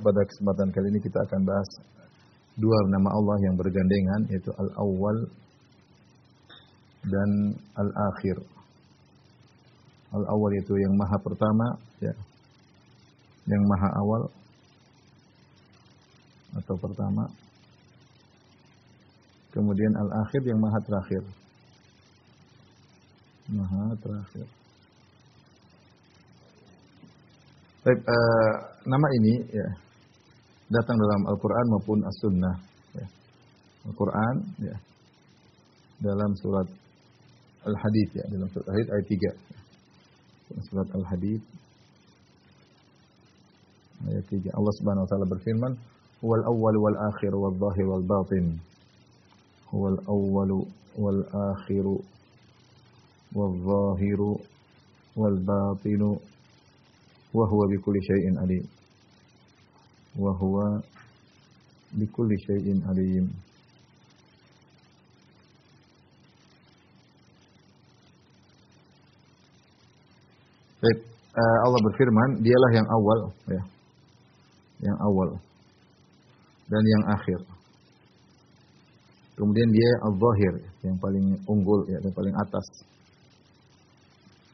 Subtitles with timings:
[0.00, 1.70] Pada kesempatan kali ini kita akan bahas
[2.56, 5.18] dua nama Allah yang bergandengan yaitu Al-Awwal
[7.04, 7.30] dan
[7.76, 8.36] Al-Akhir.
[10.16, 11.66] Al-Awwal itu yang maha pertama
[12.00, 12.14] ya.
[13.44, 14.22] Yang maha awal
[16.60, 17.24] atau pertama.
[19.52, 21.22] Kemudian Al-Akhir yang maha terakhir.
[23.52, 24.46] Maha terakhir.
[27.80, 28.52] Baik, uh,
[28.84, 29.89] nama ini ya
[30.70, 32.54] datang dalam Al-Quran maupun As-Sunnah.
[32.94, 33.06] Ya.
[33.90, 34.76] Al-Quran ya.
[36.00, 36.68] dalam surat
[37.66, 39.06] Al-Hadid ya, dalam surat Al-Hadid ayat
[40.54, 40.62] 3.
[40.70, 41.42] Surat Al-Hadid
[44.08, 44.56] ayat 3.
[44.56, 45.72] Allah Subhanahu wa taala berfirman,
[46.22, 48.46] "Huwal awwal wal akhir wal zahir wal batin."
[49.70, 50.50] Huwal awwal
[50.98, 51.20] wal
[51.52, 51.86] akhir
[53.34, 54.20] wal zahir
[55.14, 56.02] wal batin
[57.30, 58.64] wa huwa bikulli syai'in alim
[60.18, 60.82] wa huwa
[61.94, 63.26] bikulli syai'in alim.
[70.80, 70.98] Baik,
[71.36, 73.62] uh, Allah berfirman, dialah yang awal ya.
[74.80, 75.30] Yang awal
[76.70, 77.40] dan yang akhir.
[79.34, 82.66] Kemudian dia al-zahir, yang paling unggul ya, yang paling atas.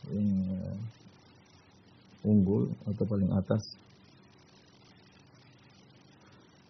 [0.09, 0.77] Yang uh,
[2.27, 3.63] unggul atau paling atas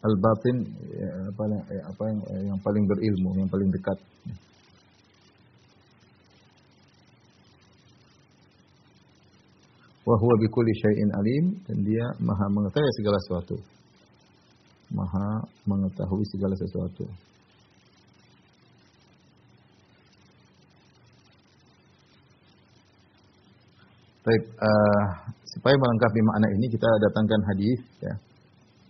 [0.04, 0.56] al-batin
[0.92, 2.18] ya, apa, ya, apa yang,
[2.52, 3.98] yang paling berilmu, yang paling dekat.
[10.06, 13.56] Wa huwa bikulli syai'in alim dan dia maha mengetahui segala sesuatu.
[14.94, 15.28] Maha
[15.66, 17.04] mengetahui segala sesuatu.
[24.26, 25.06] Baik, uh,
[25.54, 28.14] supaya melengkapi makna ini kita datangkan hadis ya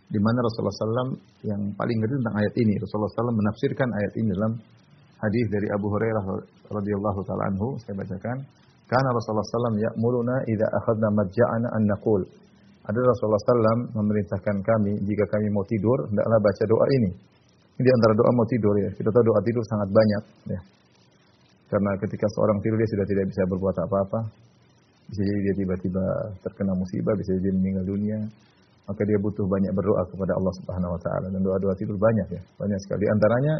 [0.07, 2.75] di mana Rasulullah SAW yang paling ngerti tentang ayat ini.
[2.79, 4.53] Rasulullah SAW menafsirkan ayat ini dalam
[5.19, 6.25] hadis dari Abu Hurairah
[6.71, 7.75] radhiyallahu taala anhu.
[7.83, 8.39] Saya bacakan.
[8.87, 12.23] Karena Rasulullah SAW ya'muruna idza akhadna madja'ana an naqul.
[12.87, 17.11] Ada Rasulullah SAW memerintahkan kami jika kami mau tidur hendaklah baca doa ini.
[17.77, 18.91] Ini di antara doa mau tidur ya.
[18.95, 20.23] Kita tahu doa tidur sangat banyak
[20.55, 20.61] ya.
[21.67, 24.21] Karena ketika seorang tidur dia sudah tidak bisa berbuat apa-apa.
[25.11, 26.05] Bisa jadi dia tiba-tiba
[26.47, 28.19] terkena musibah, bisa jadi meninggal dunia,
[28.87, 32.43] maka dia butuh banyak berdoa kepada Allah Subhanahu wa taala dan doa-doa tidur banyak ya,
[32.59, 33.03] banyak sekali.
[33.03, 33.55] Di antaranya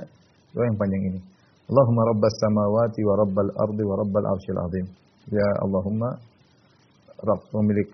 [0.55, 1.21] doa yang panjang ini.
[1.67, 4.87] Allahumma rabbas samawati wa rabbal ardi wa rabbal arsyil azim.
[5.35, 6.15] Ya Allahumma
[7.17, 7.89] Rabb pemilik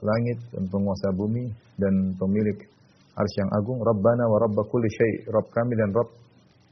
[0.00, 2.56] langit dan penguasa bumi dan pemilik
[3.18, 6.10] arsy yang agung, Rabbana wa rabb kulli syai, Rabb kami dan Rabb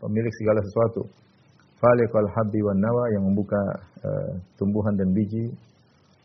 [0.00, 1.02] pemilik segala sesuatu.
[1.78, 3.60] Faliqal habbi wan nawa yang membuka
[4.02, 5.52] uh, tumbuhan dan biji,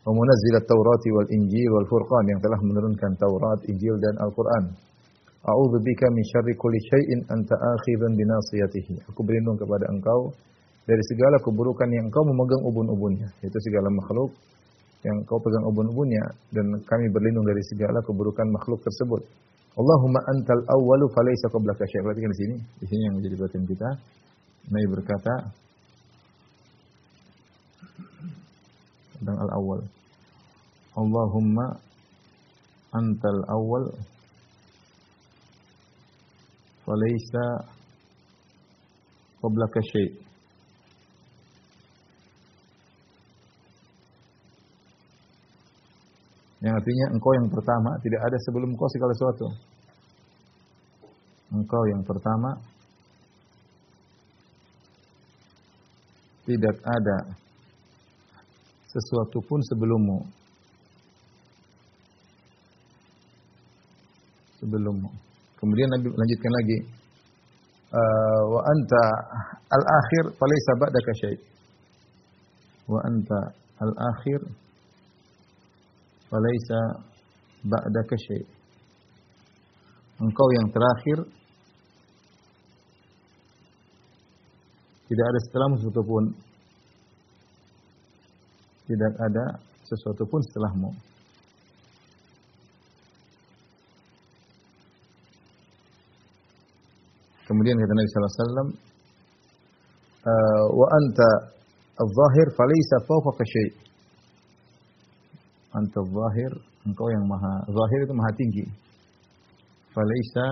[0.04, 4.64] wa munazzil at-Taurat wal Injil wal Furqan yang telah menurunkan Taurat, Injil dan Al-Qur'an.
[5.44, 8.94] A'udzu bika min syarri kulli syai'in anta akhidhan bi nasiyatihi.
[9.12, 10.32] Aku berlindung kepada Engkau
[10.84, 14.32] dari segala keburukan yang Engkau memegang ubun-ubunnya, yaitu segala makhluk
[15.04, 19.20] yang Engkau pegang ubun-ubunnya dan kami berlindung dari segala keburukan makhluk tersebut.
[19.76, 22.04] Allahumma antal awwalu falaysa qablaka syai'.
[22.08, 23.88] Perhatikan di sini, di sini yang menjadi perhatian kita.
[24.64, 25.34] Nabi berkata,
[29.20, 29.80] tentang al-awwal.
[30.94, 31.66] Allahumma
[32.94, 33.86] antal awwal
[36.86, 37.44] falaysa
[39.42, 40.24] qablaka syai'
[46.64, 49.46] Yang artinya engkau yang pertama, tidak ada sebelum engkau segala sesuatu.
[51.52, 52.50] Engkau yang pertama,
[56.48, 57.36] tidak ada
[58.88, 60.24] sesuatu pun sebelummu.
[64.64, 65.12] Sebelummu.
[65.60, 66.78] Kemudian Nabi lanjutkan lagi.
[67.94, 69.04] Uh, wa anta
[69.68, 71.40] al-akhir falaysa ba'daka syai'.
[72.88, 73.40] Wa anta
[73.84, 74.40] al-akhir
[76.32, 76.80] falaysa
[77.68, 78.48] ba'daka syai'.
[80.24, 81.18] Engkau yang terakhir
[85.04, 86.24] tidak ada setelahmu sesuatu pun
[88.88, 89.44] tidak ada
[89.84, 90.90] sesuatu pun setelahmu.
[97.54, 98.68] Kemudian kata Nabi sallallahu alaihi wasallam,
[100.74, 101.28] "Wa anta
[102.02, 103.70] al-zahir falaysa fawqaka syai'."
[105.78, 106.50] Anta al-zahir,
[106.82, 108.66] engkau yang maha zahir itu maha tinggi.
[109.94, 110.46] Falaysa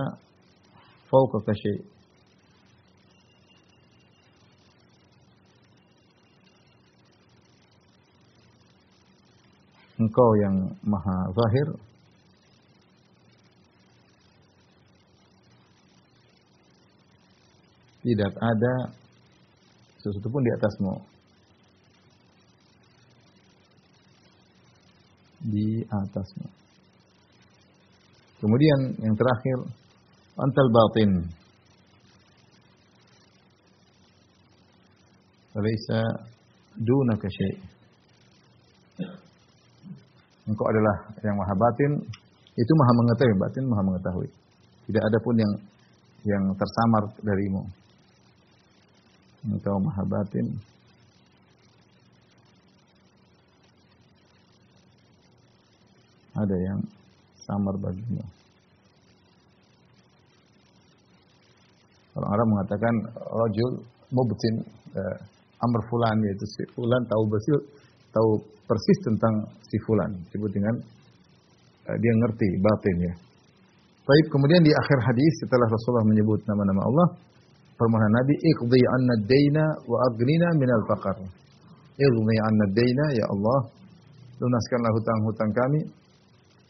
[1.11, 1.91] fawqaka syai'.
[9.99, 10.55] engkau yang
[10.87, 11.67] maha zahir
[18.03, 18.73] Tidak ada
[20.03, 20.93] sesuatu pun di atasmu.
[25.47, 26.47] Di atasmu.
[28.43, 29.57] Kemudian yang terakhir,
[30.35, 31.11] antal batin.
[35.55, 36.01] Laisa
[36.75, 37.57] dunaka syai'.
[40.43, 41.91] Engkau adalah yang maha batin,
[42.51, 44.29] itu maha mengetahui, batin maha mengetahui.
[44.91, 45.53] Tidak ada pun yang
[46.27, 47.63] yang tersamar darimu.
[49.43, 50.47] Engkau maha batin.
[56.33, 56.79] Ada yang
[57.45, 58.23] samar bagimu.
[62.13, 63.71] Orang Arab mengatakan rajul
[64.13, 64.55] mubtin
[64.97, 65.17] uh,
[65.65, 67.59] amr fulan yaitu si fulan tahu betul
[68.13, 68.29] tahu
[68.69, 69.33] persis tentang
[69.65, 70.75] si fulan disebut dengan
[71.89, 73.13] uh, dia ngerti batin ya.
[74.03, 77.07] Baik, kemudian di akhir hadis setelah Rasulullah menyebut nama-nama Allah,
[77.77, 81.17] permohonan Nabi, "Iqdi 'anna ad-daina wa aghnina minal faqr."
[81.97, 83.59] Iqdi 'anna ad-daina ya Allah,
[84.41, 85.81] lunaskanlah hutang-hutang kami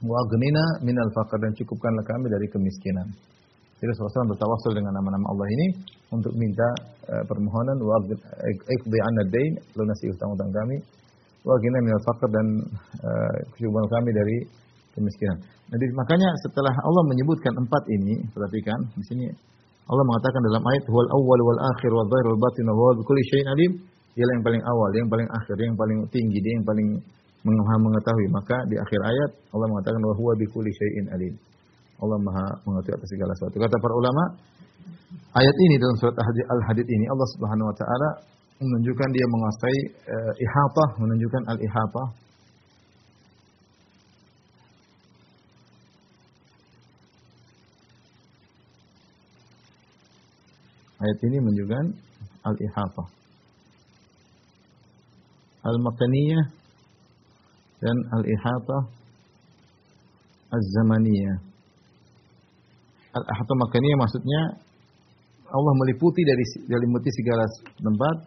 [0.04, 3.08] wa aghnina minal faqr dan cukupkanlah kami dari kemiskinan.
[3.80, 5.68] Jadi Rasulullah bertawasul dengan nama-nama Allah ini
[6.16, 6.68] untuk minta
[7.12, 8.00] uh, permohonan wa
[8.48, 10.78] iqdi 'anna ad-dain, lunasi hutang-hutang kami
[11.44, 12.48] wa aghnina minal faqr dan
[13.04, 14.38] uh, kami dari
[14.96, 15.38] kemiskinan.
[15.74, 19.26] Jadi makanya setelah Allah menyebutkan empat ini, perhatikan di sini
[19.84, 23.24] Allah mengatakan dalam ayat wal awwal wal akhir wal zahir wal batin wa huwa bikulli
[23.28, 23.72] syai'in alim.
[24.14, 26.88] Dia yang paling awal, dia yang paling akhir, dia yang paling tinggi, dia yang paling
[27.44, 28.28] mengetahui.
[28.30, 31.34] Maka di akhir ayat Allah mengatakan wa huwa bikulli syai'in alim.
[32.00, 33.56] Allah Maha mengetahui atas segala sesuatu.
[33.60, 34.24] Kata para ulama,
[35.36, 38.10] ayat ini dalam surat Al-Hadid ini Allah Subhanahu wa taala
[38.64, 39.78] menunjukkan dia menguasai
[40.08, 42.08] uh, ihatah, menunjukkan al-ihatah
[51.04, 51.86] Ayat ini menunjukkan
[52.48, 53.08] al-ihatah.
[55.68, 56.46] Al-makaniyah
[57.84, 58.84] dan al-ihatah
[60.48, 61.38] az-zamaniyah.
[63.20, 64.42] Al-ihatah makaniyah maksudnya
[65.54, 67.46] Allah meliputi dari meliputi segala
[67.78, 68.18] tempat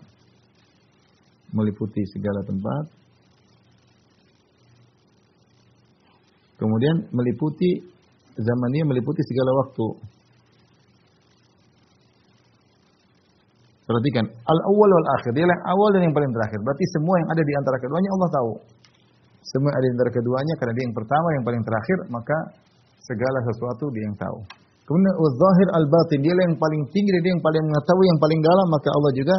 [1.51, 2.85] meliputi segala tempat
[6.59, 7.83] kemudian meliputi
[8.39, 9.87] zamannya meliputi segala waktu
[13.87, 15.31] Perhatikan, al-awwal wal akhir.
[15.39, 16.59] Dia yang awal dan yang paling terakhir.
[16.59, 18.53] Berarti semua yang ada di antara keduanya Allah tahu.
[19.47, 22.37] Semua yang ada di antara keduanya karena dia yang pertama, yang paling terakhir, maka
[23.07, 24.39] segala sesuatu dia yang tahu.
[24.91, 28.89] Kemudian al-zahir al-batin, dia yang paling tinggi, dia yang paling mengetahui, yang paling dalam, maka
[28.91, 29.37] Allah juga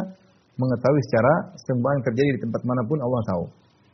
[0.56, 1.32] mengetahui secara
[1.68, 3.44] semua yang terjadi di tempat mana pun Allah tahu.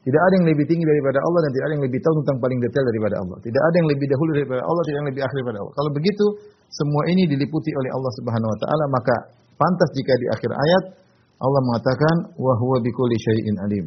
[0.04, 2.58] Tidak ada yang lebih tinggi daripada Allah dan tidak ada yang lebih tahu tentang paling
[2.60, 3.36] detail daripada Allah.
[3.40, 5.74] Tidak ada yang lebih dahulu daripada Allah, tidak ada yang lebih akhir daripada Allah.
[5.74, 6.26] Kalau begitu,
[6.68, 9.14] semua ini diliputi oleh Allah Subhanahu wa taala, maka
[9.54, 10.84] Pantas jika di akhir ayat
[11.38, 13.86] Allah mengatakan wa huwa bikulli syai'in alim.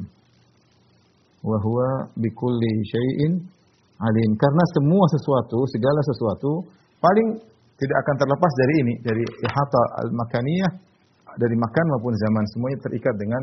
[1.43, 3.33] Wa huwa bikulli syai'in
[3.99, 4.29] alim.
[4.35, 6.51] Karena semua sesuatu, segala sesuatu
[6.99, 7.27] paling
[7.77, 10.87] tidak akan terlepas dari ini, dari ihata al-makaniyah
[11.37, 13.41] dari makan maupun zaman semuanya terikat dengan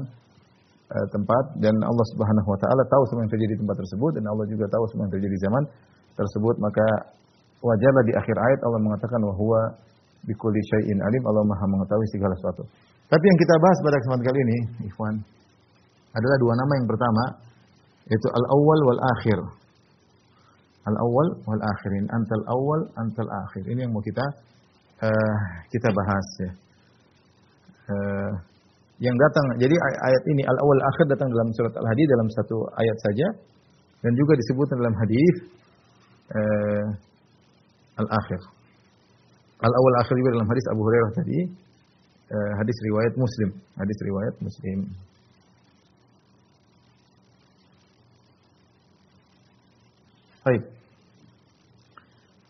[0.90, 4.24] uh, tempat dan Allah Subhanahu wa taala tahu semua yang terjadi di tempat tersebut dan
[4.26, 5.62] Allah juga tahu semua yang terjadi di zaman
[6.18, 6.86] tersebut maka
[7.62, 9.60] wajarlah di akhir ayat Allah mengatakan wa huwa
[10.24, 12.64] Bikuli syai'in alim, Allah maha mengetahui segala sesuatu.
[13.12, 15.14] Tapi yang kita bahas pada kesempatan kali ini, Ikhwan,
[16.16, 17.24] adalah dua nama yang pertama,
[18.08, 19.38] yaitu al-awwal wal akhir.
[20.84, 22.04] Al-awwal wal akhirin.
[22.12, 23.64] Antal awwal, antal akhir.
[23.68, 24.24] Ini yang mau kita
[25.04, 25.38] uh,
[25.72, 26.50] kita bahas ya.
[27.84, 28.32] Uh,
[29.02, 33.26] yang datang, jadi ayat ini al-awwal akhir datang dalam surat Al-Hadid dalam satu ayat saja
[34.00, 35.34] dan juga disebutkan dalam hadis
[36.32, 36.86] uh,
[38.00, 38.40] al-akhir.
[39.64, 41.38] Al-awal akhir juga dalam hadis Abu Hurairah tadi.
[42.24, 43.50] Uh, hadis riwayat Muslim.
[43.80, 44.78] Hadis riwayat Muslim.
[50.44, 50.62] Baik.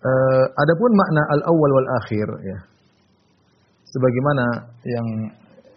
[0.04, 2.58] Uh, adapun makna al-awwal wal akhir ya.
[3.94, 4.44] Sebagaimana
[4.82, 5.06] yang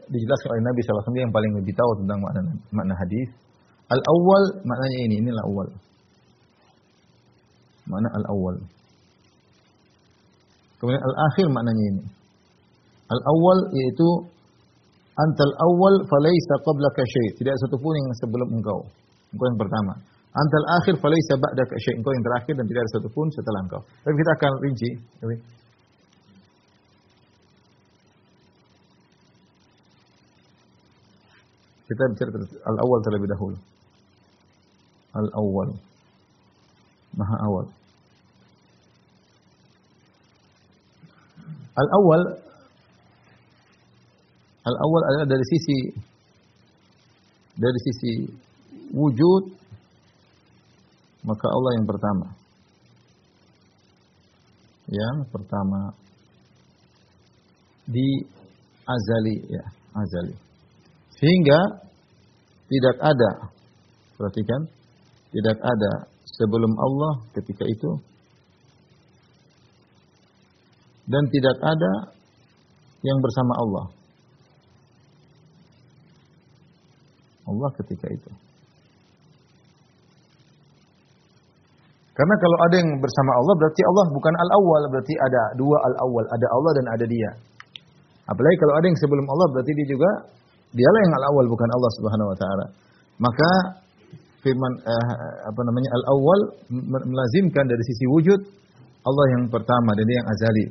[0.10, 2.41] dijelaskan oleh Nabi SAW yang paling lebih tahu tentang makna
[2.74, 3.29] makna hadis.
[3.88, 5.67] Al-awwal maknanya ini, inilah awal.
[7.88, 8.58] Makna al-awwal.
[10.77, 12.03] Kemudian al-akhir maknanya ini.
[13.07, 14.07] Al-awwal yaitu
[15.17, 17.34] antal awwal falaysa qablaka syai'.
[17.39, 18.79] Tidak satu pun yang sebelum engkau.
[19.34, 19.93] Engkau yang pertama.
[20.38, 21.98] Antal akhir falaysa ba'daka syai'.
[21.98, 23.81] Engkau yang terakhir dan tidak ada satu pun setelah engkau.
[24.05, 24.89] Tapi kita akan rinci.
[31.88, 32.29] Kita bicara
[32.69, 33.57] al-awwal terlebih dahulu.
[35.15, 35.69] Al-awwal.
[37.17, 37.65] Maha awal.
[41.77, 42.24] Al-awwal
[44.67, 45.77] Al-awwal adalah dari sisi
[47.57, 48.13] dari sisi
[48.91, 49.43] wujud
[51.27, 52.27] maka Allah yang pertama.
[54.88, 55.81] Yang pertama
[57.84, 58.24] di
[58.88, 60.36] azali ya, azali.
[61.19, 61.60] Sehingga
[62.67, 63.31] tidak ada
[64.15, 64.62] perhatikan
[65.31, 65.91] tidak ada
[66.24, 67.89] sebelum Allah ketika itu
[71.08, 71.94] dan tidak ada
[73.04, 73.86] yang bersama Allah.
[77.48, 78.32] Allah ketika itu.
[82.18, 86.48] Karena kalau ada yang bersama Allah berarti Allah bukan al-awwal, berarti ada dua al-awwal, ada
[86.50, 87.32] Allah dan ada dia.
[88.26, 90.10] Apalagi kalau ada yang sebelum Allah berarti dia juga
[90.74, 92.66] dialah yang al-awwal bukan Allah Subhanahu wa taala.
[93.22, 93.50] Maka
[94.42, 95.14] firman eh,
[95.46, 96.42] apa namanya al-awwal
[97.06, 98.40] melazimkan dari sisi wujud
[99.08, 100.66] Allah yang pertama dan dia yang azali.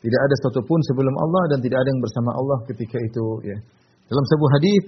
[0.00, 3.58] Tidak ada satupun sebelum Allah dan tidak ada yang bersama Allah ketika itu ya.
[4.08, 4.82] Dalam sebuah hadis,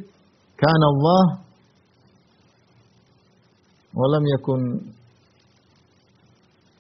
[0.56, 1.22] kana Allah
[3.92, 4.60] walam yakun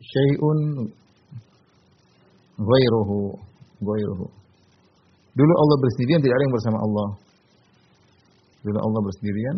[0.00, 0.58] syai'un
[2.56, 3.36] ghairuhu
[3.84, 4.26] ghairuhu.
[5.32, 7.08] Dulu Allah bersendirian tidak ada yang bersama Allah.
[8.64, 9.56] Dulu Allah bersendirian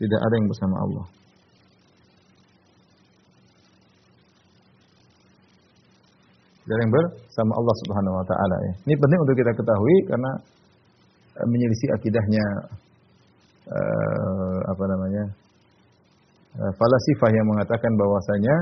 [0.00, 1.19] tidak ada yang bersama Allah.
[6.70, 8.72] Dari yang bersama Allah Subhanahu wa taala ya.
[8.86, 10.30] Ini penting untuk kita ketahui karena
[11.42, 12.44] eh, menyelisih akidahnya
[13.74, 15.24] uh, apa namanya?
[16.54, 18.56] Uh, falasifah yang mengatakan bahwasanya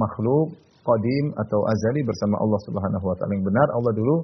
[0.00, 3.36] makhluk qadim atau azali bersama Allah Subhanahu wa taala.
[3.36, 4.16] Yang benar Allah dulu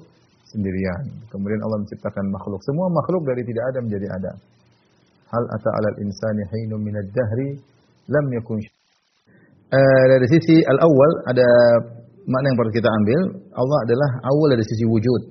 [0.49, 1.03] sendirian.
[1.29, 2.57] Kemudian Allah menciptakan makhluk.
[2.65, 4.31] Semua makhluk dari tidak ada menjadi ada.
[5.29, 7.61] Hal ata 'alal insani hinum minad dahri
[8.09, 8.61] lam yakun
[9.73, 11.47] uh, dari sisi al-awwal ada
[12.25, 13.19] makna yang perlu kita ambil,
[13.53, 15.21] Allah adalah awal dari sisi wujud.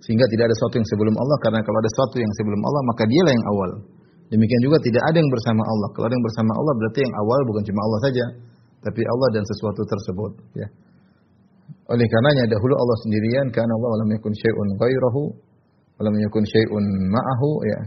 [0.00, 3.02] Sehingga tidak ada sesuatu yang sebelum Allah karena kalau ada sesuatu yang sebelum Allah maka
[3.04, 3.70] dialah yang awal.
[4.30, 5.88] Demikian juga tidak ada yang bersama Allah.
[5.92, 8.24] Kalau ada yang bersama Allah berarti yang awal bukan cuma Allah saja,
[8.80, 10.68] tapi Allah dan sesuatu tersebut, ya.
[11.90, 15.22] Oleh karenanya dahulu Allah sendirian karena Allah lam yakun syai'un ghairahu,
[16.00, 17.80] lam yakun syai'un ma'ahu, ya.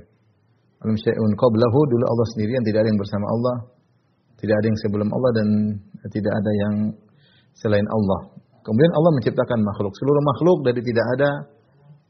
[0.83, 3.55] Lam syai'un qablahu, dulu Allah sendirian tidak ada yang bersama Allah,
[4.43, 5.47] tidak ada yang sebelum Allah dan
[6.11, 6.73] tidak ada yang
[7.57, 8.33] selain Allah.
[8.63, 9.93] Kemudian Allah menciptakan makhluk.
[9.99, 11.29] Seluruh makhluk dari tidak ada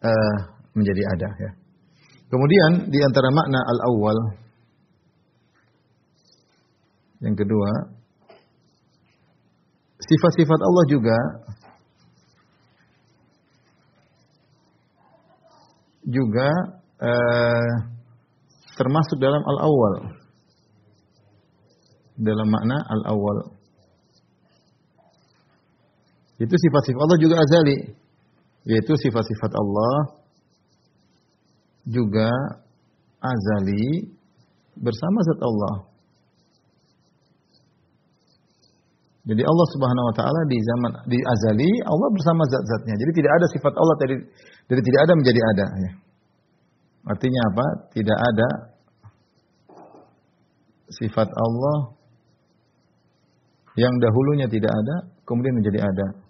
[0.05, 0.37] uh,
[0.77, 1.29] menjadi ada.
[1.37, 1.51] Ya.
[2.29, 4.17] Kemudian di antara makna al-awwal
[7.23, 7.71] yang kedua
[10.01, 11.17] sifat-sifat Allah juga
[16.03, 16.49] juga
[16.99, 17.73] uh,
[18.75, 19.95] termasuk dalam al-awwal
[22.19, 23.52] dalam makna al-awwal
[26.43, 27.77] itu sifat-sifat Allah juga azali.
[28.63, 29.95] Yaitu sifat-sifat Allah
[31.87, 32.31] juga
[33.19, 34.11] azali
[34.79, 35.75] bersama zat Allah.
[39.23, 42.95] Jadi Allah Subhanahu wa taala di zaman di azali Allah bersama zat-zatnya.
[42.99, 44.15] Jadi tidak ada sifat Allah dari
[44.67, 45.91] dari tidak ada menjadi ada ya.
[47.03, 47.65] Artinya apa?
[47.95, 48.47] Tidak ada
[50.91, 51.77] sifat Allah
[53.75, 54.95] yang dahulunya tidak ada
[55.25, 56.22] kemudian menjadi ada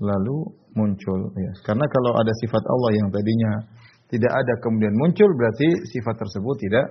[0.00, 0.36] lalu
[0.76, 1.52] muncul ya.
[1.64, 3.52] Karena kalau ada sifat Allah yang tadinya
[4.12, 6.86] tidak ada kemudian muncul berarti sifat tersebut tidak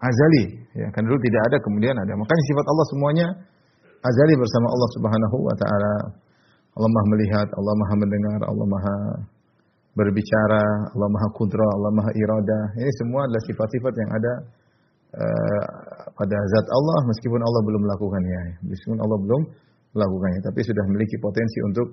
[0.00, 0.88] azali ya.
[0.90, 2.12] Kan dulu tidak ada kemudian ada.
[2.16, 3.26] Makanya sifat Allah semuanya
[4.02, 5.94] azali bersama Allah Subhanahu wa taala.
[6.72, 8.96] Allah Maha melihat, Allah Maha mendengar, Allah Maha
[9.92, 10.64] berbicara,
[10.96, 12.60] Allah Maha kudra, Allah Maha irada.
[12.80, 14.32] Ini semua adalah sifat-sifat yang ada
[15.20, 15.62] uh,
[16.16, 18.42] pada zat Allah meskipun Allah belum melakukannya.
[18.64, 19.42] Meskipun Allah belum
[19.92, 21.86] melakukannya, tapi sudah memiliki potensi untuk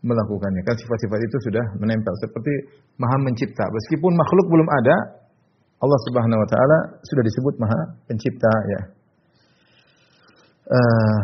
[0.00, 0.62] melakukannya.
[0.64, 2.52] Kan sifat-sifat itu sudah menempel seperti
[2.96, 3.64] Maha Mencipta.
[3.68, 4.96] Meskipun makhluk belum ada,
[5.80, 8.80] Allah Subhanahu wa taala sudah disebut Maha Pencipta ya.
[10.70, 11.20] Uh,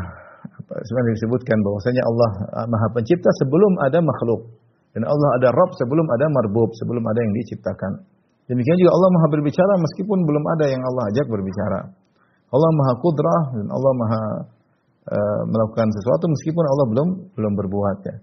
[0.74, 4.56] sebenarnya disebutkan bahwasanya Allah uh, Maha Pencipta sebelum ada makhluk
[4.96, 7.92] dan Allah ada Rabb sebelum ada marbub, sebelum ada yang diciptakan.
[8.48, 11.80] Demikian juga Allah Maha berbicara meskipun belum ada yang Allah ajak berbicara.
[12.46, 14.22] Allah Maha Kudrah dan Allah Maha
[15.12, 18.16] uh, melakukan sesuatu meskipun Allah belum belum berbuat ya.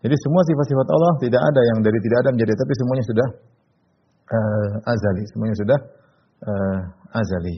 [0.00, 3.28] Jadi semua sifat-sifat Allah tidak ada yang dari tidak ada menjadi tapi semuanya sudah
[4.32, 5.78] uh, azali, semuanya sudah
[6.48, 6.80] uh,
[7.20, 7.56] azali.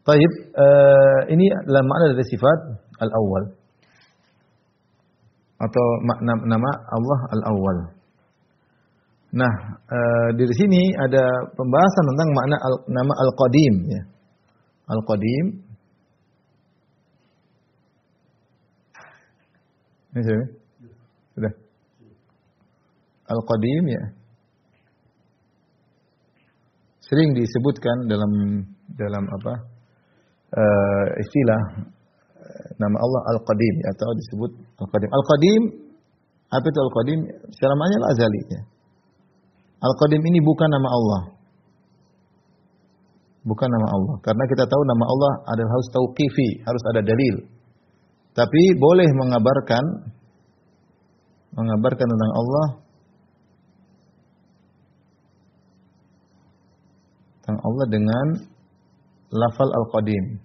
[0.00, 2.58] Taib, uh, ini adalah makna dari sifat
[3.04, 3.44] al-awwal
[5.60, 7.78] atau makna nama Allah al-awwal.
[9.36, 11.22] Nah, uh, di sini ada
[11.52, 14.02] pembahasan tentang makna al, nama al-qadim ya.
[14.90, 15.70] Al-qadim
[20.10, 20.59] Ini
[23.30, 24.04] Al-Qadim ya.
[27.06, 28.32] Sering disebutkan dalam
[28.94, 29.54] dalam apa?
[30.50, 31.62] Uh, istilah
[32.42, 34.50] uh, nama Allah Al-Qadim atau disebut
[34.82, 35.10] Al-Qadim.
[35.10, 35.62] Al-Qadim
[36.50, 37.20] apa itu Al-Qadim?
[37.54, 38.60] Secara makna azali ya.
[39.80, 41.22] Al-Qadim ini bukan nama Allah.
[43.46, 44.16] Bukan nama Allah.
[44.20, 47.34] Karena kita tahu nama Allah adalah harus tauqifi, harus ada dalil.
[48.36, 49.84] Tapi boleh mengabarkan
[51.50, 52.66] mengabarkan tentang Allah
[57.50, 58.26] tentang Allah dengan
[59.34, 60.38] lafal al-qadim.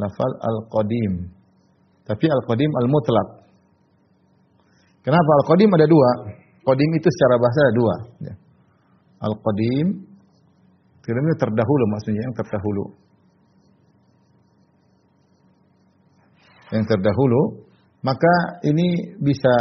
[0.00, 1.28] Lafal al-qadim.
[2.08, 3.28] Tapi al-qadim al-mutlak.
[5.04, 6.10] Kenapa al-qadim ada dua?
[6.64, 7.94] Qadim itu secara bahasa ada dua.
[8.24, 8.34] Ya.
[9.28, 9.86] Al-qadim,
[11.04, 12.84] itu terdahulu maksudnya yang terdahulu.
[16.72, 17.42] Yang terdahulu,
[18.00, 19.54] maka ini bisa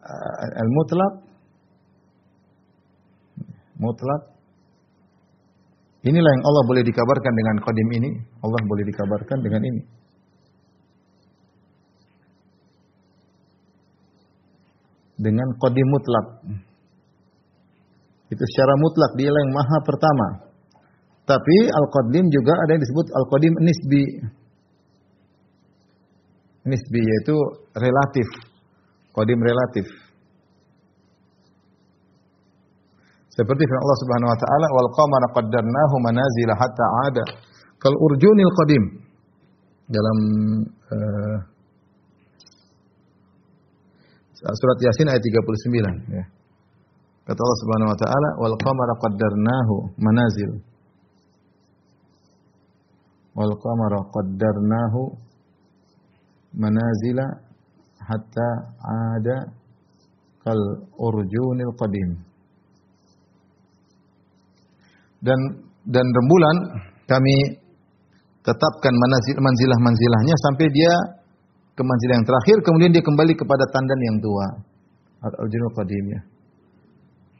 [0.00, 1.12] uh, al-mutlak,
[3.76, 4.29] mutlak.
[6.00, 8.10] Inilah yang Allah boleh dikabarkan dengan qadim ini.
[8.40, 9.82] Allah boleh dikabarkan dengan ini.
[15.20, 16.26] dengan qadim mutlak.
[18.32, 20.28] Itu secara mutlak dia yang maha pertama.
[21.28, 24.04] Tapi al-qadim juga ada yang disebut al-qadim nisbi.
[26.66, 27.36] Nisbi yaitu
[27.76, 28.28] relatif.
[29.12, 29.86] Qadim relatif.
[33.30, 37.24] Seperti firman Allah Subhanahu wa taala wal qamara qaddarnahu manazila hatta ada
[37.78, 38.84] kal urjunil qadim.
[39.90, 40.18] Dalam
[40.94, 41.38] uh,
[44.40, 46.24] Surat Yasin ayat 39 ya.
[47.28, 50.50] Kata Allah Subhanahu wa taala wal qamara qaddarnahu manazil.
[53.38, 55.00] Wal qamara qaddarnahu
[56.58, 57.26] manazila
[58.02, 58.48] hatta
[59.14, 59.36] ada
[60.42, 60.58] kal
[60.98, 62.29] urjunil qadim.
[65.20, 65.38] Dan
[65.84, 66.56] dan rembulan
[67.08, 67.60] kami
[68.40, 70.92] tetapkan manazil manzilah manzilahnya sampai dia
[71.76, 74.46] ke manzil yang terakhir, kemudian dia kembali kepada tandan yang tua.
[75.20, 76.20] Al-Urjunul Qadim ya.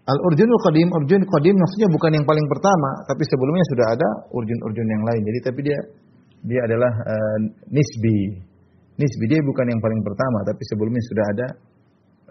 [0.09, 5.03] Al-Urjunul Qadim, Urjun Qadim maksudnya bukan yang paling pertama, tapi sebelumnya sudah ada urjun-urjun yang
[5.07, 5.23] lain.
[5.29, 5.79] Jadi tapi dia
[6.45, 7.39] dia adalah uh,
[7.69, 8.41] nisbi.
[8.97, 11.47] Nisbi dia bukan yang paling pertama, tapi sebelumnya sudah ada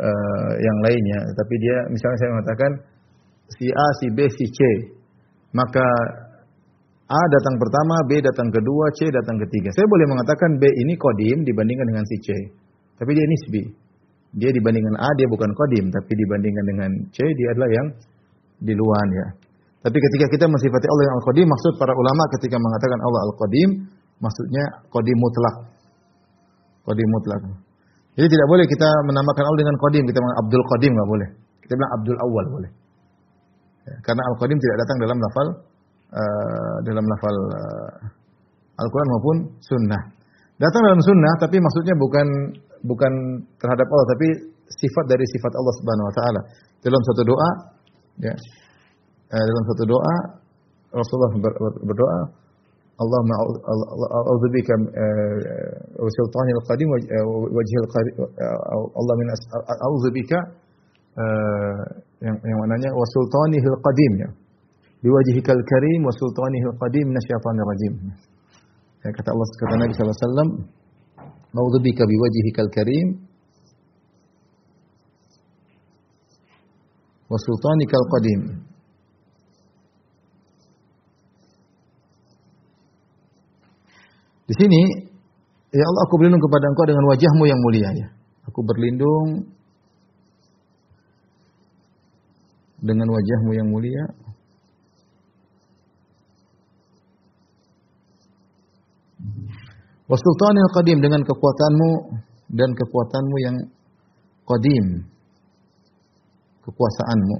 [0.01, 1.19] uh, yang lainnya.
[1.33, 2.71] Tapi dia misalnya saya mengatakan
[3.53, 4.59] si A, si B, si C.
[5.55, 5.85] Maka
[7.09, 9.73] A datang pertama, B datang kedua, C datang ketiga.
[9.73, 12.27] Saya boleh mengatakan B ini kodim dibandingkan dengan si C.
[13.01, 13.63] Tapi dia nisbi.
[14.38, 15.89] Dia dibandingkan A, dia bukan kodim.
[15.89, 17.88] Tapi dibandingkan dengan C, dia adalah yang
[18.62, 19.27] di luar ya.
[19.79, 23.69] Tapi ketika kita mensifati Allah yang Al-Qadim, maksud para ulama ketika mengatakan Allah Al-Qadim,
[24.19, 25.55] maksudnya Qadim mutlak.
[26.83, 27.41] Qadim mutlak.
[28.19, 31.29] Jadi tidak boleh kita menamakan Allah dengan Qadim, kita mengatakan Abdul Qadim nggak boleh.
[31.63, 32.71] Kita bilang Abdul Awal boleh.
[34.06, 35.47] Karena Al-Qadim tidak datang dalam lafal
[36.13, 37.93] uh, dalam lafal uh,
[38.80, 40.02] Al-Quran maupun Sunnah.
[40.60, 42.28] Datang dalam Sunnah, tapi maksudnya bukan
[42.84, 43.13] bukan
[43.60, 44.28] terhadap Allah, tapi
[44.67, 46.41] sifat dari sifat Allah Subhanahu Wa Taala.
[46.80, 47.49] Dalam satu doa,
[48.23, 48.34] ya,
[49.36, 50.15] uh, dalam satu doa
[50.89, 52.19] Rasulullah ber, ber, berdoa,
[52.99, 53.19] Allah
[54.28, 54.75] a'udzubika
[55.95, 56.88] wa sultanil qadim
[57.56, 58.15] wajhil qadim
[58.75, 60.39] Allah min a'udzubika
[62.19, 64.30] yang yang maknanya wa sultanihil qadim ya
[65.00, 67.93] biwajhikal karim wa sultanihil qadim minasyaitonir rajim.
[69.00, 70.50] Ya, kata Allah kata Nabi sallallahu alaihi wasallam,
[71.56, 73.08] "Ma'udzubika biwajhikal karim
[77.32, 78.41] wa sultanikal qadim."
[84.50, 84.82] Di sini,
[85.69, 88.08] ya Allah aku berlindung kepada Engkau dengan wajahmu yang mulia ya.
[88.50, 89.45] Aku berlindung
[92.80, 94.04] dengan wajahmu yang mulia
[100.10, 101.92] Wasultanil qadim dengan kekuatanmu
[102.50, 103.56] dan kekuatanmu yang
[104.42, 104.86] qadim.
[106.65, 107.38] Kekuasaanmu.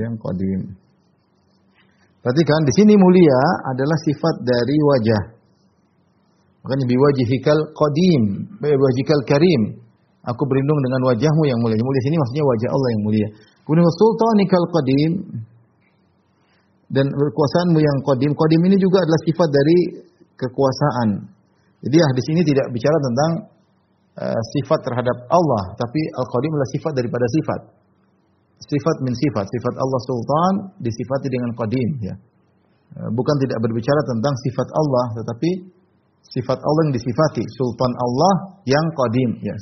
[0.00, 0.60] Yang qadim.
[2.24, 3.40] Perhatikan di sini mulia
[3.76, 5.22] adalah sifat dari wajah.
[6.64, 8.22] Makanya biwajihikal qadim,
[8.56, 9.81] biwajihikal karim.
[10.22, 11.74] Aku berlindung dengan wajahmu yang mulia.
[11.74, 13.28] Yang mulia sini maksudnya wajah Allah yang mulia.
[13.62, 15.12] Kemudian sultanikal qadim,
[16.92, 18.36] dan kekuasaanmu yang kodim.
[18.36, 19.78] Kodim ini juga adalah sifat dari
[20.36, 21.08] kekuasaan.
[21.82, 23.30] Jadi ya di sini tidak bicara tentang
[24.20, 27.60] uh, sifat terhadap Allah, tapi al-qadim adalah sifat daripada sifat.
[28.62, 29.48] Sifat min sifat.
[29.48, 30.52] Sifat Allah Sultan
[30.84, 32.14] disifati dengan qadim ya.
[32.92, 35.50] Uh, bukan tidak berbicara tentang sifat Allah, tetapi
[36.28, 37.42] sifat Allah yang disifati.
[37.56, 38.32] Sultan Allah
[38.68, 39.56] yang qadim ya.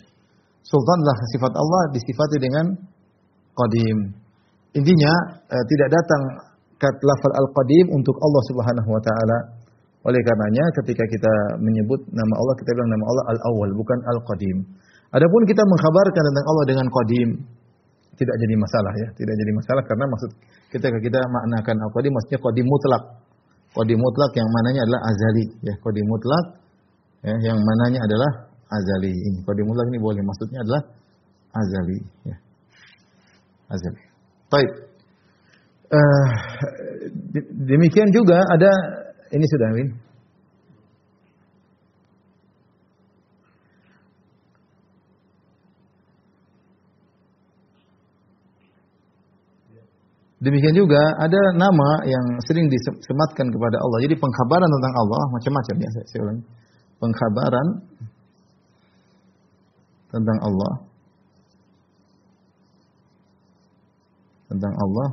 [0.61, 2.66] Sultan adalah sifat Allah disifati dengan
[3.57, 3.99] qadim.
[4.77, 5.12] Intinya
[5.51, 6.23] eh, tidak datang
[6.81, 9.38] kat lafal al-qadim untuk Allah Subhanahu wa taala.
[10.01, 14.57] Oleh karenanya ketika kita menyebut nama Allah kita bilang nama Allah al-awwal bukan al-qadim.
[15.12, 17.29] Adapun kita mengkhabarkan tentang Allah dengan qadim
[18.16, 20.31] tidak jadi masalah ya, tidak jadi masalah karena maksud
[20.73, 23.03] ketika kita maknakan al-qadim maksudnya qadim mutlak.
[23.70, 26.44] Qadim mutlak yang mananya adalah azali ya, qadim mutlak
[27.23, 29.12] ya, yang mananya adalah azali.
[29.12, 30.83] Ini qadim mutlak ini boleh maksudnya adalah
[31.50, 32.37] azali ya.
[33.70, 34.02] Azali.
[34.50, 34.70] Baik.
[35.90, 36.30] Uh,
[37.66, 38.70] demikian juga ada
[39.35, 39.90] ini sudah Win.
[50.40, 53.98] Demikian juga ada nama yang sering disematkan kepada Allah.
[54.09, 56.44] Jadi pengkhabaran tentang Allah macam-macam ya saya, saya ulangi.
[56.96, 57.66] Pengkhabaran
[60.11, 60.73] tentang Allah
[64.51, 65.09] tentang Allah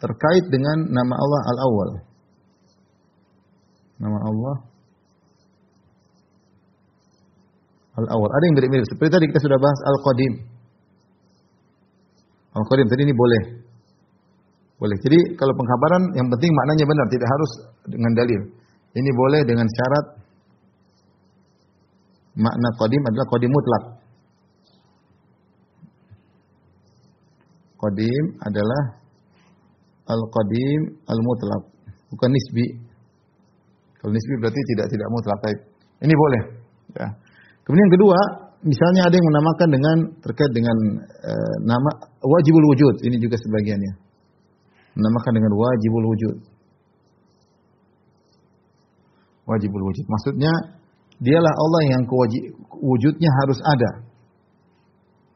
[0.00, 1.90] terkait dengan nama Allah Al-Awwal.
[3.98, 4.56] Nama Allah
[7.98, 8.30] Al-Awwal.
[8.30, 8.86] Ada yang mirip-mirip.
[8.88, 10.34] Seperti tadi kita sudah bahas Al-Qadim.
[12.56, 13.42] Al-Qadim tadi ini boleh.
[14.78, 14.96] Boleh.
[15.02, 17.50] Jadi kalau pengkabaran yang penting maknanya benar, tidak harus
[17.90, 18.40] dengan dalil.
[18.94, 20.17] Ini boleh dengan syarat
[22.38, 23.84] makna qadim adalah qadim mutlak.
[27.78, 28.82] Qadim adalah
[30.10, 31.62] al-qadim al-mutlak,
[32.10, 32.66] bukan nisbi.
[34.02, 35.38] Kalau nisbi berarti tidak tidak mutlak.
[36.02, 36.42] Ini boleh.
[36.98, 37.08] Ya.
[37.62, 38.18] Kemudian yang kedua,
[38.64, 41.32] misalnya ada yang menamakan dengan terkait dengan e,
[41.66, 41.90] nama
[42.22, 42.94] wajibul wujud.
[43.04, 43.92] Ini juga sebagiannya.
[44.98, 46.36] Menamakan dengan wajibul wujud.
[49.46, 50.04] Wajibul wujud.
[50.08, 50.52] Maksudnya
[51.18, 52.02] dialah Allah yang
[52.78, 53.90] wujudnya harus ada.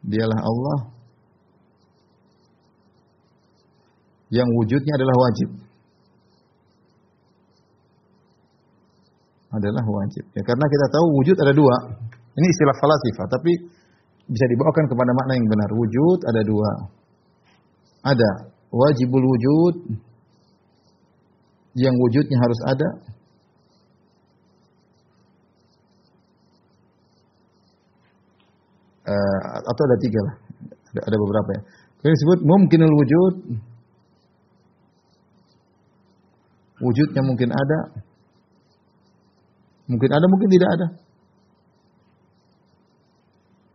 [0.02, 0.78] Dialah Allah
[4.32, 5.48] yang wujudnya adalah wajib.
[9.52, 10.24] Adalah wajib.
[10.32, 11.76] Ya, karena kita tahu wujud ada dua.
[12.32, 13.52] Ini istilah falasifah, tapi
[14.24, 15.70] bisa dibawakan kepada makna yang benar.
[15.76, 16.70] Wujud ada dua.
[18.02, 18.30] Ada
[18.72, 19.74] wajibul wujud
[21.76, 22.88] yang wujudnya harus ada.
[29.12, 30.34] Uh, atau ada tiga lah.
[30.96, 31.60] Ada, ada beberapa ya.
[32.00, 33.34] Kemudian disebut mungkinul wujud
[36.82, 37.80] Wujudnya mungkin ada.
[39.86, 40.86] Mungkin ada, mungkin tidak ada.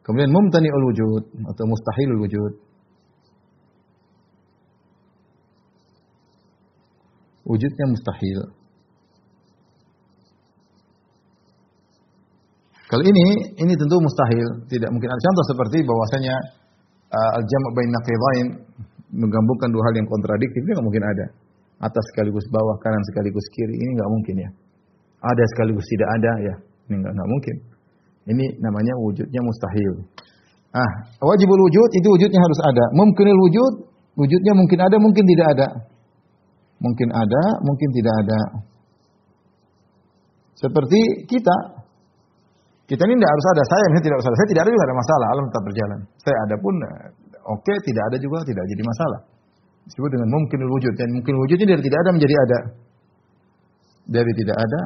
[0.04, 2.54] Kemudian mumtani'ul wujud atau mustahilul wujud.
[7.48, 8.40] Wujudnya mustahil.
[12.88, 13.24] Kalau ini,
[13.60, 16.36] ini tentu mustahil, tidak mungkin ada contoh seperti bahwasanya
[17.12, 18.48] uh, al-jam' bain naqidain
[19.12, 21.26] menggabungkan dua hal yang kontradiktif itu nggak mungkin ada
[21.84, 24.50] atas sekaligus bawah, kanan sekaligus kiri, ini nggak mungkin ya.
[25.20, 26.56] Ada sekaligus tidak ada ya,
[26.90, 27.56] ini nggak nggak mungkin.
[28.28, 29.94] Ini namanya wujudnya mustahil.
[30.76, 30.92] Ah,
[31.24, 32.86] wajibul wujud itu wujudnya harus ada.
[32.96, 33.74] Mungkinul wujud,
[34.20, 35.68] wujudnya mungkin ada, mungkin tidak ada.
[36.78, 38.40] Mungkin ada, mungkin tidak ada.
[40.60, 41.87] Seperti kita.
[42.88, 43.64] Kita ini tidak harus ada.
[43.68, 44.38] Saya ini tidak harus ada.
[44.40, 45.28] Saya tidak ada juga ada masalah.
[45.36, 46.00] Alam tetap berjalan.
[46.24, 47.06] Saya ada pun eh,
[47.52, 49.20] oke, okay, tidak ada juga tidak jadi masalah.
[49.92, 50.94] Disebut dengan mungkin wujud.
[50.96, 52.60] Dan mungkin wujudnya dari tidak ada menjadi ada.
[54.08, 54.82] Dari tidak ada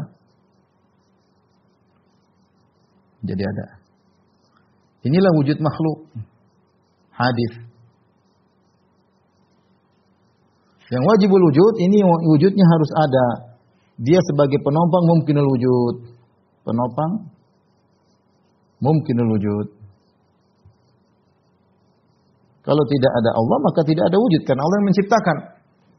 [3.21, 3.65] jadi ada.
[5.05, 6.09] Inilah wujud makhluk.
[7.13, 7.53] Hadis.
[10.91, 13.27] Yang wajibul wujud ini wujudnya harus ada.
[14.01, 15.95] Dia sebagai penopang mungkinul wujud.
[16.65, 17.29] Penopang
[18.81, 19.67] mungkinul wujud.
[22.61, 25.37] Kalau tidak ada Allah maka tidak ada wujud karena Allah yang menciptakan.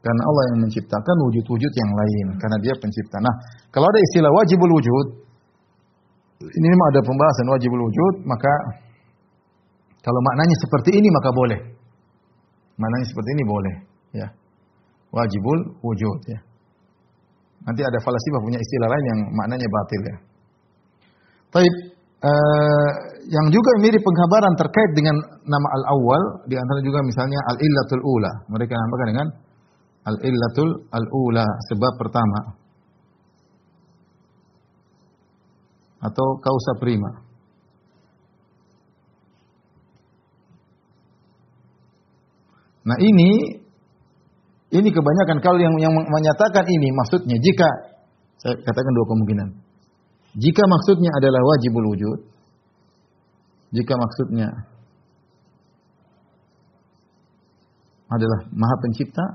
[0.03, 3.23] Karena Allah yang menciptakan wujud-wujud yang lain karena Dia pencipta.
[3.23, 3.35] Nah,
[3.71, 5.05] kalau ada istilah wajibul wujud,
[6.43, 8.51] ini memang ada pembahasan wajibul wujud, maka
[10.03, 11.59] kalau maknanya seperti ini maka boleh.
[12.75, 13.75] Maknanya seperti ini boleh,
[14.11, 14.27] ya.
[15.15, 16.39] Wajibul wujud, ya.
[17.63, 20.17] Nanti ada falasifah punya istilah lain yang maknanya batil ya.
[21.47, 21.67] Tapi
[22.23, 22.91] uh,
[23.27, 25.15] yang juga mirip pengkabaran terkait dengan
[25.47, 28.31] nama al-awwal di antara juga misalnya al-illatul ula.
[28.51, 29.27] Mereka namakan dengan
[30.07, 32.39] al-illatul al-ula sebab pertama.
[36.03, 37.23] Atau kausa prima.
[42.83, 43.63] Nah ini
[44.75, 47.69] ini kebanyakan kalau yang yang menyatakan ini maksudnya jika
[48.43, 49.62] saya katakan dua kemungkinan.
[50.33, 52.19] Jika maksudnya adalah wajibul wujud,
[53.73, 54.49] Jika maksudnya
[58.05, 59.25] adalah Maha Pencipta,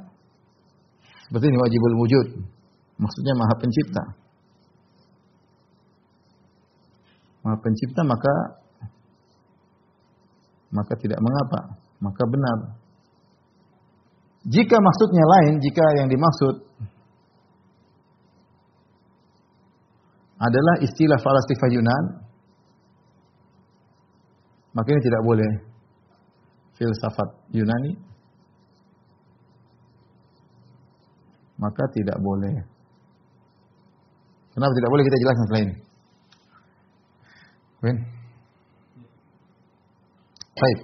[1.26, 2.26] seperti ini wajibul wujud.
[3.02, 4.04] Maksudnya Maha Pencipta.
[7.42, 8.34] Maha Pencipta maka
[10.70, 11.60] maka tidak mengapa,
[11.98, 12.58] maka benar.
[14.46, 16.54] Jika maksudnya lain, jika yang dimaksud
[20.38, 22.04] adalah istilah falasifah Yunan,
[24.78, 25.50] maka ini tidak boleh
[26.78, 27.98] filsafat Yunani,
[31.58, 32.54] maka tidak boleh.
[34.54, 35.74] Kenapa tidak boleh kita jelaskan setelah ini?
[40.58, 40.78] Baik.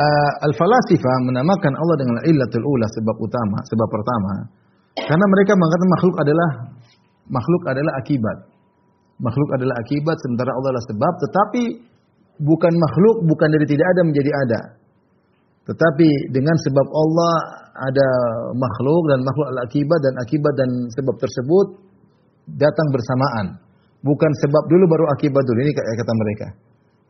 [0.00, 4.32] Uh, Al-falasifah menamakan Allah dengan illatul ula sebab utama, sebab pertama.
[4.98, 6.50] Karena mereka mengatakan makhluk adalah
[7.30, 8.38] makhluk adalah akibat.
[9.20, 11.62] Makhluk adalah akibat sementara Allah adalah sebab, tetapi
[12.40, 14.60] bukan makhluk bukan dari tidak ada menjadi ada.
[15.70, 17.34] Tetapi dengan sebab Allah
[17.70, 18.08] ada
[18.58, 21.66] makhluk dan makhluk adalah akibat dan akibat dan sebab tersebut
[22.58, 23.46] datang bersamaan.
[24.00, 26.48] Bukan sebab dulu baru akibat dulu ini kata mereka.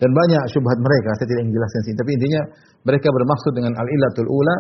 [0.01, 1.97] Dan banyak syubhat mereka, saya tidak ingin jelaskan sini.
[2.01, 2.43] Tapi intinya
[2.89, 4.57] mereka bermaksud dengan al-ilatul ula,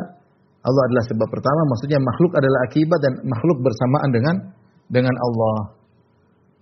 [0.61, 4.35] Allah adalah sebab pertama, maksudnya makhluk adalah akibat dan makhluk bersamaan dengan
[4.90, 5.79] dengan Allah.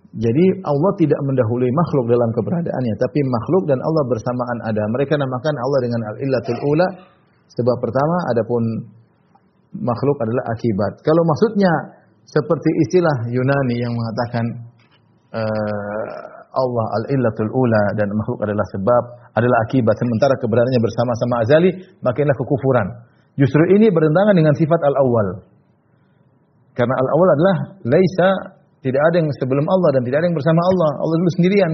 [0.09, 4.83] Jadi Allah tidak mendahului makhluk dalam keberadaannya, tapi makhluk dan Allah bersamaan ada.
[4.89, 6.87] Mereka namakan Allah dengan al-ilatul ula,
[7.53, 8.61] sebab pertama, adapun
[9.77, 11.05] makhluk adalah akibat.
[11.05, 11.69] Kalau maksudnya
[12.25, 14.45] seperti istilah Yunani yang mengatakan
[15.33, 16.09] uh,
[16.49, 19.03] Allah al-illatul ula dan makhluk adalah sebab,
[19.37, 19.93] adalah akibat.
[19.93, 21.69] Sementara keberadaannya bersama-sama azali,
[22.01, 22.87] maka inilah kekufuran.
[23.37, 25.45] Justru ini bertentangan dengan sifat al-awwal.
[26.79, 28.29] Karena al-awwal adalah laisa
[28.79, 30.89] tidak ada yang sebelum Allah dan tidak ada yang bersama Allah.
[31.03, 31.71] Allah dulu sendirian.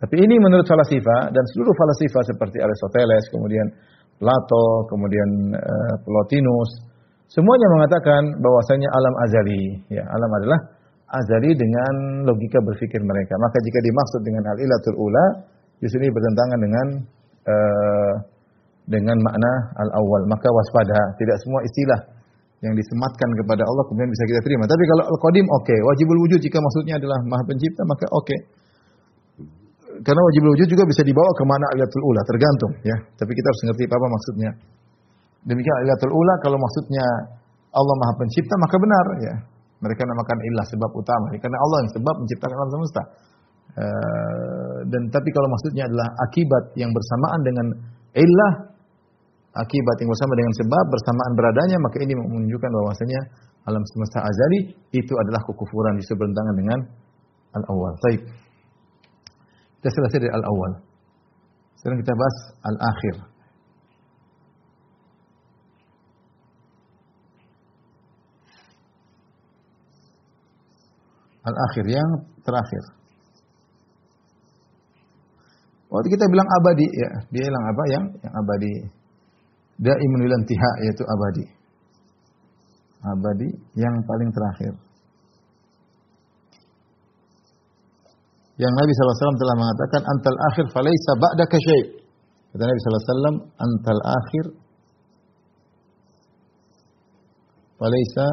[0.00, 3.66] Tapi ini menurut falasifa dan seluruh falasifa seperti Aristoteles, kemudian
[4.20, 6.84] Plato, kemudian uh, Plotinus,
[7.32, 10.60] semuanya mengatakan bahwasanya alam azali, ya, alam adalah
[11.16, 13.40] azali dengan logika berpikir mereka.
[13.40, 15.26] Maka jika dimaksud dengan al-ilatul ula,
[15.80, 16.86] justru ini bertentangan dengan
[17.48, 18.14] uh,
[18.88, 20.28] dengan makna al-awwal.
[20.28, 22.00] Maka waspada, tidak semua istilah
[22.60, 24.68] yang disematkan kepada Allah kemudian bisa kita terima.
[24.68, 25.78] Tapi kalau al-qadim oke, okay.
[25.80, 28.24] wajibul wujud jika maksudnya adalah maha pencipta maka oke.
[28.28, 28.40] Okay.
[30.04, 32.96] Karena wajibul wujud juga bisa dibawa ke makna al-ilatul ula, tergantung ya.
[33.16, 34.50] Tapi kita harus mengerti apa maksudnya.
[35.48, 37.04] Demikian al-ilatul ula kalau maksudnya
[37.72, 39.34] Allah maha pencipta maka benar ya.
[39.80, 41.32] Mereka namakan ilah sebab utama.
[41.40, 43.02] Karena Allah yang sebab menciptakan alam semesta.
[43.70, 47.66] Uh, dan tapi kalau maksudnya adalah akibat yang bersamaan dengan
[48.12, 48.52] ilah,
[49.50, 53.20] akibat yang bersama dengan sebab bersamaan beradanya, maka ini menunjukkan bahwasanya
[53.66, 54.60] alam semesta azali
[54.94, 56.78] itu adalah kekufuran di bertentangan dengan
[57.58, 57.92] al-awwal.
[58.06, 58.22] Baik.
[59.80, 60.72] Kita selesai dari al-awwal.
[61.80, 62.36] Sekarang kita bahas
[62.68, 63.16] al-akhir.
[71.40, 72.08] Al-akhir yang
[72.44, 72.84] terakhir.
[75.90, 78.99] Waktu kita bilang abadi ya, dia bilang apa yang yang abadi.
[79.80, 81.44] Daimun tiha yaitu abadi.
[83.00, 83.48] Abadi
[83.80, 84.74] yang paling terakhir.
[88.60, 91.84] Yang Nabi SAW telah mengatakan antal akhir falaisa ba'daka syai'.
[92.52, 94.44] Kata Nabi SAW antal akhir
[97.80, 98.26] falaisa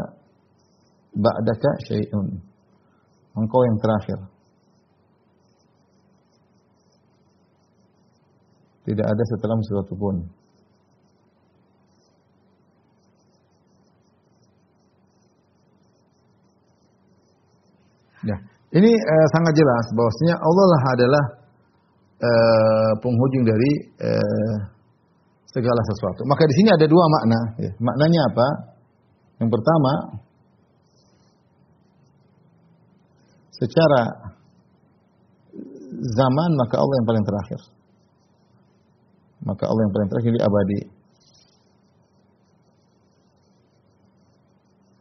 [1.15, 2.27] ba'daka syai'un
[3.39, 4.19] engkau yang terakhir.
[8.87, 10.15] Tidak ada setelah sesuatu pun.
[18.27, 18.37] Ya,
[18.75, 21.23] ini eh, sangat jelas bahwasanya Allah lah adalah
[22.19, 23.71] eh, penghujung dari
[24.03, 24.55] eh,
[25.47, 26.27] segala sesuatu.
[26.27, 27.39] Maka di sini ada dua makna.
[27.63, 27.71] Ya.
[27.79, 28.47] Maknanya apa?
[29.39, 29.93] Yang pertama,
[33.55, 34.01] secara
[35.95, 37.61] zaman maka Allah yang paling terakhir.
[39.47, 40.81] Maka Allah yang paling terakhir di abadi.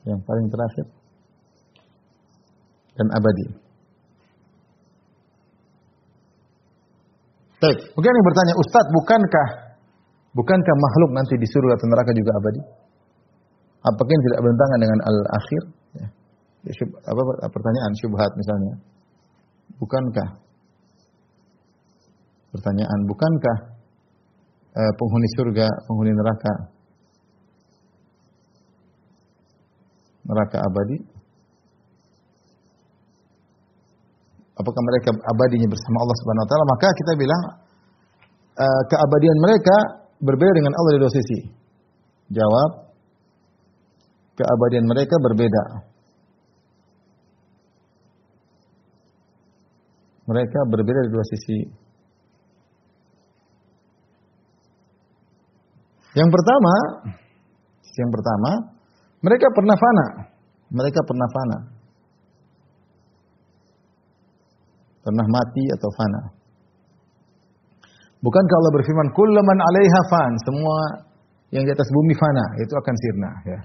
[0.06, 0.95] Yang paling terakhir
[2.96, 3.46] dan abadi.
[7.56, 9.48] Baik, mungkin yang bertanya, Ustadz, bukankah
[10.36, 12.60] bukankah makhluk nanti di surga atau neraka juga abadi?
[13.86, 15.62] Apakah ini tidak bertentangan dengan al-akhir?
[15.96, 16.06] Ya
[17.06, 18.74] apa pertanyaan syubhat misalnya.
[19.78, 20.28] Bukankah
[22.50, 23.58] pertanyaan bukankah
[24.74, 26.54] eh, penghuni surga, penghuni neraka
[30.26, 31.15] neraka abadi?
[34.56, 36.64] Apakah mereka abadinya bersama Allah Subhanahu wa taala?
[36.72, 37.42] Maka kita bilang
[38.56, 39.76] uh, keabadian mereka
[40.16, 41.38] berbeda dengan Allah di dua sisi?
[42.32, 42.70] Jawab,
[44.40, 45.64] keabadian mereka berbeda.
[50.26, 51.58] Mereka berbeda di dua sisi.
[56.16, 56.74] Yang pertama,
[57.96, 58.50] yang pertama,
[59.20, 60.06] mereka pernah fana.
[60.72, 61.75] Mereka pernah fana.
[65.06, 66.22] Pernah mati atau fana.
[68.26, 70.76] Bukankah Allah berfirman, "Kullaman 'alaiha fan," semua
[71.54, 73.60] yang di atas bumi fana, itu akan sirna, ya.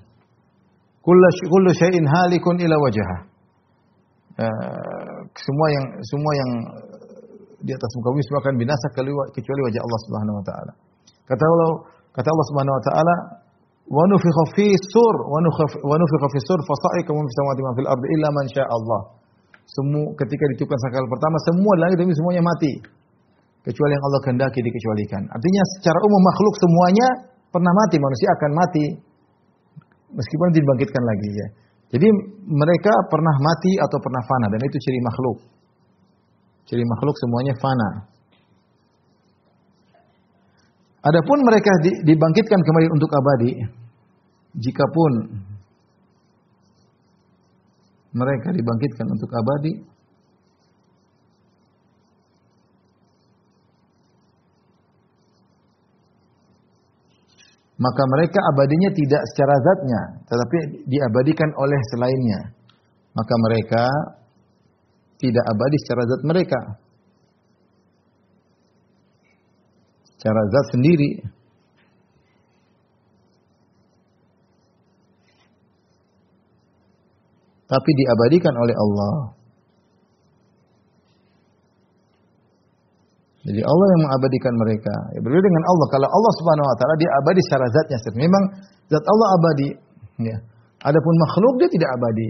[1.02, 3.18] Kullu syai'in halikun ila wajha.
[4.38, 6.52] Uh, semua yang semua yang
[7.66, 8.86] di atas muka bumi semua akan binasa
[9.34, 10.72] kecuali wajah Allah Subhanahu wa taala.
[11.26, 11.70] Kata Allah
[12.14, 13.16] kata Allah Subhanahu wa taala,
[13.90, 18.08] "Wa nufikha fi sur wa nufikha fi sur fasa'ika man fis samawati man fil ardi
[18.14, 19.02] illa man syaa Allah."
[19.72, 22.72] Semua ketika ditiupkan sangkal pertama semua langit bumi semuanya mati
[23.64, 25.22] kecuali yang Allah kehendaki dikecualikan.
[25.32, 27.08] Artinya secara umum makhluk semuanya
[27.56, 28.86] pernah mati, manusia akan mati
[30.12, 31.48] meskipun dibangkitkan lagi ya.
[31.92, 32.08] Jadi
[32.48, 35.38] mereka pernah mati atau pernah fana dan itu ciri makhluk.
[36.68, 37.90] Ciri makhluk semuanya fana.
[41.02, 41.72] Adapun mereka
[42.06, 43.52] dibangkitkan kembali untuk abadi,
[44.60, 45.12] jikapun
[48.12, 49.74] mereka dibangkitkan untuk abadi,
[57.82, 62.40] maka mereka abadinya tidak secara zatnya, tetapi diabadikan oleh selainnya.
[63.12, 63.84] Maka mereka
[65.20, 66.62] tidak abadi secara zat mereka.
[70.16, 71.12] Secara zat sendiri.
[77.72, 79.16] Tapi diabadikan oleh Allah.
[83.42, 84.96] Jadi Allah yang mengabadikan mereka.
[85.18, 85.88] Ya, berbeda dengan Allah.
[85.90, 87.98] Kalau Allah Subhanahu wa taala dia abadi secara zatnya.
[88.14, 88.44] Memang
[88.86, 89.70] zat Allah abadi,
[90.22, 90.38] ya.
[90.86, 92.30] Adapun makhluk dia tidak abadi.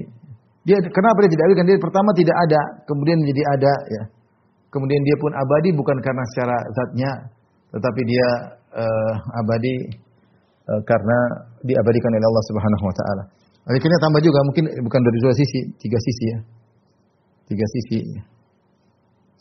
[0.62, 1.56] Dia kenapa dia tidak abadi?
[1.58, 4.04] Karena dia pertama tidak ada, kemudian menjadi ada, ya.
[4.72, 7.12] Kemudian dia pun abadi bukan karena secara zatnya,
[7.76, 8.28] tetapi dia
[8.72, 9.76] uh, abadi
[10.64, 11.18] uh, karena
[11.60, 13.24] diabadikan oleh Allah Subhanahu wa taala.
[13.62, 16.40] Akhirnya tambah juga mungkin bukan dari dua sisi, tiga sisi ya.
[17.46, 18.00] Tiga sisi.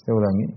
[0.05, 0.49] Saya ulangi.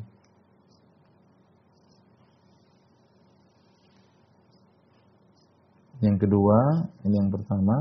[6.03, 6.59] Yang kedua,
[7.07, 7.75] ini yang pertama.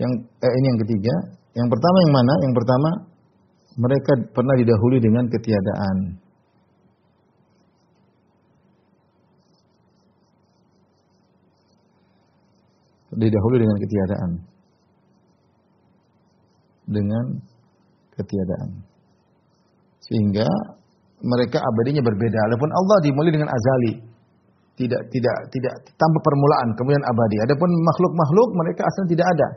[0.00, 1.14] Yang eh, ini yang ketiga.
[1.60, 2.34] Yang pertama yang mana?
[2.48, 2.90] Yang pertama
[3.76, 5.96] mereka pernah didahului dengan ketiadaan.
[13.10, 14.30] Didahului dengan ketiadaan.
[16.86, 17.24] Dengan
[18.14, 18.70] ketiadaan.
[20.06, 20.46] Sehingga
[21.20, 22.38] mereka abadinya berbeda.
[22.50, 23.92] Adapun Allah dimulai dengan azali.
[24.80, 27.36] Tidak tidak tidak tanpa permulaan kemudian abadi.
[27.44, 29.48] Adapun makhluk-makhluk mereka asalnya tidak ada.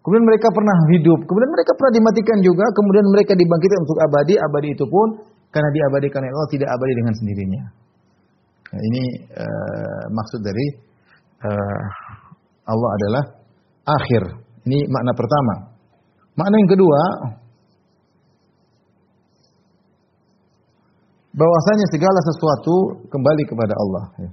[0.00, 4.34] Kemudian mereka pernah hidup, kemudian mereka pernah dimatikan juga, kemudian mereka dibangkitkan untuk abadi.
[4.38, 5.08] Abadi itu pun
[5.50, 7.62] karena diabadikan Allah tidak abadi dengan sendirinya.
[8.70, 10.66] Nah, ini uh, maksud dari
[11.42, 11.82] uh,
[12.66, 13.24] Allah adalah
[13.86, 14.22] akhir.
[14.66, 15.54] Ini makna pertama.
[16.34, 17.00] Makna yang kedua,
[21.36, 22.74] bahwasanya segala sesuatu
[23.12, 24.04] kembali kepada Allah.
[24.18, 24.30] Ya.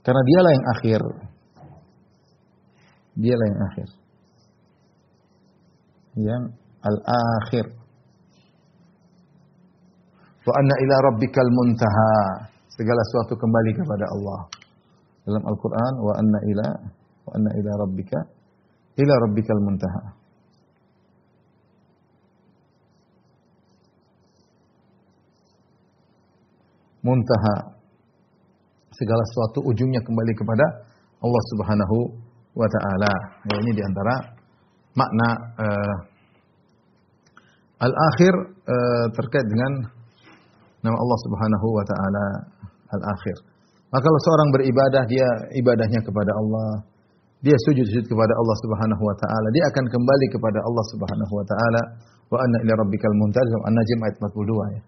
[0.00, 1.00] Karena dialah yang akhir.
[3.20, 3.88] Dialah yang akhir.
[6.16, 6.42] Yang
[6.80, 7.66] al-akhir.
[10.40, 12.12] Wa anna ila rabbikal muntaha.
[12.72, 14.40] Segala sesuatu kembali kepada Allah.
[15.28, 16.68] Dalam Al-Quran, wa anna ila
[17.28, 18.18] wa anna ila rabbika
[18.96, 20.02] ila rabbikal muntaha.
[27.00, 27.54] Muntaha
[28.92, 30.64] segala sesuatu ujungnya kembali kepada
[31.20, 31.96] Allah Subhanahu
[32.56, 33.12] wa taala.
[33.48, 34.14] Ya, ini di antara
[34.92, 35.96] makna uh,
[37.80, 38.34] al-akhir
[38.68, 39.99] uh, terkait dengan
[40.80, 42.24] nama Allah Subhanahu wa taala
[42.96, 43.36] al-akhir.
[43.90, 45.28] Maka kalau seorang beribadah dia
[45.58, 46.70] ibadahnya kepada Allah,
[47.42, 51.82] dia sujud-sujud kepada Allah Subhanahu wa taala, dia akan kembali kepada Allah Subhanahu wa taala.
[52.30, 54.82] Wa anna ila rabbikal muntaha An-Najm ayat 42 ya.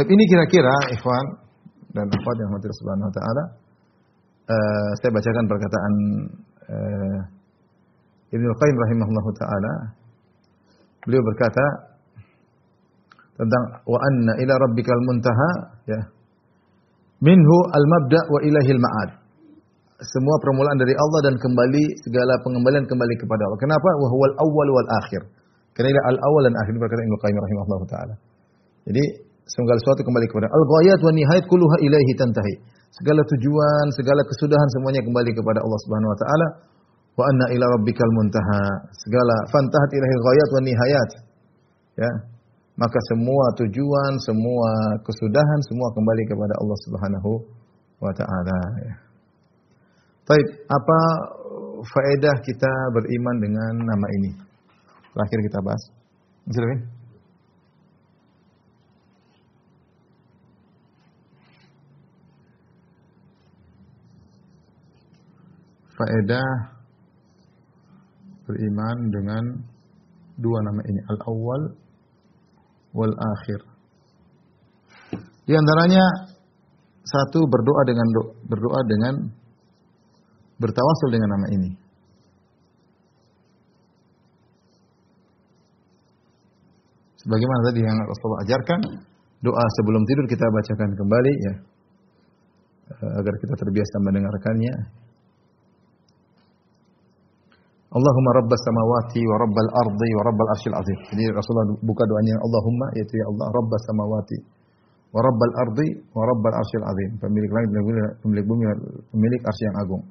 [0.00, 1.26] Tapi ini kira-kira ikhwan
[1.92, 3.44] dan akhwat yang mati Subhanahu wa taala
[4.50, 5.92] uh, saya bacakan perkataan
[6.70, 7.18] uh,
[8.30, 9.72] Ibnu Qayyim rahimahullahu taala.
[11.08, 11.64] Beliau berkata
[13.40, 15.50] tentang wa anna ila rabbikal muntaha
[15.88, 16.00] ya
[17.20, 19.10] Minhu al-mabda' wa ilahil ma'ad.
[20.00, 23.60] Semua permulaan dari Allah dan kembali segala pengembalian kembali kepada Allah.
[23.60, 23.90] Kenapa?
[24.00, 25.28] Wa huwal awwal wal akhir.
[25.76, 28.14] Karena dia al-awwal dan akhir berkata Ibnu Qayyim rahimahullah taala.
[28.88, 29.04] Jadi
[29.44, 32.54] segala sesuatu kembali kepada al-ghayat wa nihayat kulluha ilaihi tantahi.
[32.96, 36.46] Segala tujuan, segala kesudahan semuanya kembali kepada Allah Subhanahu wa taala.
[37.18, 38.62] Wa anna ila rabbikal muntaha.
[39.06, 41.10] Segala fantahat ilahi ghayat wa nihayat.
[42.00, 42.10] Ya,
[42.80, 44.70] maka semua tujuan, semua
[45.04, 47.30] kesudahan, semua kembali kepada Allah Subhanahu
[48.00, 48.94] wa taala ya.
[50.24, 50.98] Baik, apa
[51.84, 54.30] faedah kita beriman dengan nama ini?
[55.12, 55.82] Terakhir kita bahas.
[56.48, 56.80] Silakan.
[66.00, 66.79] Faedah
[68.50, 69.44] beriman dengan
[70.42, 71.62] dua nama ini, al-awwal
[72.90, 73.60] wal akhir.
[75.46, 76.02] Di antaranya
[77.06, 78.06] satu berdoa dengan
[78.50, 79.14] berdoa dengan
[80.58, 81.70] bertawasul dengan nama ini.
[87.20, 88.80] Sebagaimana tadi yang Rasulullah ajarkan,
[89.44, 91.54] doa sebelum tidur kita bacakan kembali ya.
[93.20, 94.74] Agar kita terbiasa mendengarkannya.
[97.90, 100.98] Allahumma rabbas samawati wa rabbal ardi wa rabbal arsyil azim.
[101.10, 104.38] Jadi Rasulullah buka doanya Allahumma yaitu ya Allah rabbas samawati
[105.10, 107.10] wa rabbal ardi wa rabbal arsyil azim.
[107.18, 107.70] Pemilik langit
[108.22, 108.64] pemilik bumi
[109.10, 110.02] pemilik arsy yang agung.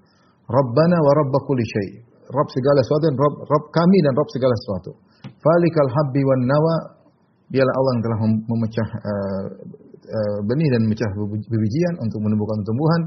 [0.52, 1.90] Rabbana wa rabb kulli syai.
[2.30, 4.92] Rabb segala sesuatu dan Rabb, Rabb kami dan Rabb segala sesuatu.
[5.40, 6.76] Falikal habbi wan nawa
[7.50, 9.46] dialah Allah yang telah memecah uh,
[10.04, 11.10] uh, benih dan memecah
[11.48, 13.02] bibijian untuk menumbuhkan tumbuhan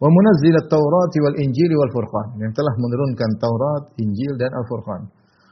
[0.00, 5.04] wa munazzilat Taurat wal Injil wal Furqan yang telah menurunkan Taurat, Injil dan Al-Furqan.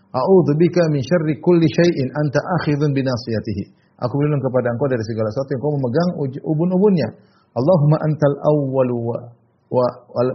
[0.09, 3.65] A'udzu bika min syarri kulli syai'in anta akhidhun bi nasiyatihi.
[4.01, 6.11] Aku berlindung kepada Engkau dari segala sesuatu yang memegang
[6.49, 7.09] ubun-ubunnya.
[7.53, 9.19] Allahumma antal awwalu wa
[9.69, 9.85] wa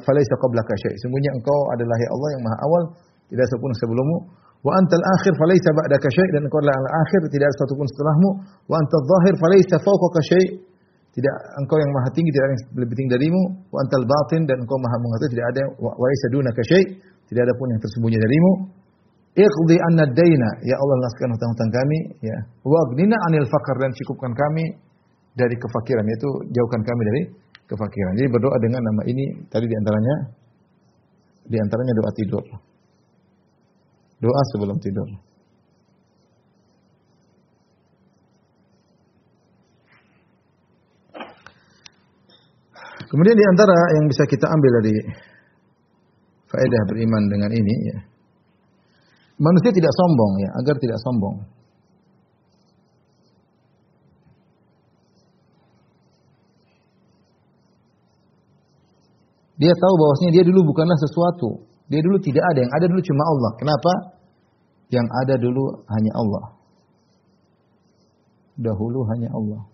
[0.05, 0.97] falaisa qablaka syai'.
[1.01, 2.83] Sungguhnya Engkau adalah ya Allah yang Maha awal,
[3.33, 4.17] tidak sesuatu pun sebelummu.
[4.63, 8.29] Wa antal akhir falaisa ba'daka syai' dan Engkau adalah al-akhir, tidak ada pun setelahmu.
[8.69, 10.47] Wa antal zahir falaisa fawqaka syai'
[11.13, 13.41] tidak engkau yang maha tinggi, tidak ada yang lebih tinggi darimu.
[13.69, 16.85] Wa antal batin dan engkau maha mengetahui, tidak ada wa laisa dunaka syai',
[17.29, 18.51] tidak ada pun yang tersembunyi darimu.
[19.33, 22.37] Iqdi anna daina, ya Allah laskan hutang-hutang kami, ya.
[22.65, 24.65] Wa aghnina 'anil faqr dan cukupkan kami
[25.33, 27.21] dari kefakiran, yaitu jauhkan kami dari
[27.65, 28.11] kefakiran.
[28.17, 30.15] Jadi berdoa dengan nama ini tadi di antaranya
[31.49, 32.45] di antaranya doa tidur.
[34.21, 35.09] Doa sebelum tidur.
[43.13, 44.97] Kemudian di antara yang bisa kita ambil dari
[46.49, 47.97] faedah beriman dengan ini ya.
[49.37, 51.35] Manusia tidak sombong ya, agar tidak sombong.
[59.61, 61.69] Dia tahu bahwasanya dia dulu bukanlah sesuatu.
[61.93, 63.51] Dia dulu tidak ada, yang ada dulu cuma Allah.
[63.61, 63.91] Kenapa?
[64.89, 66.45] Yang ada dulu hanya Allah.
[68.57, 69.72] Dahulu hanya Allah.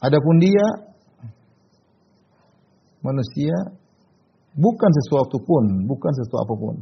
[0.00, 0.64] Adapun dia
[3.04, 3.52] manusia
[4.56, 6.76] bukan sesuatu pun, bukan sesuatu apa pun.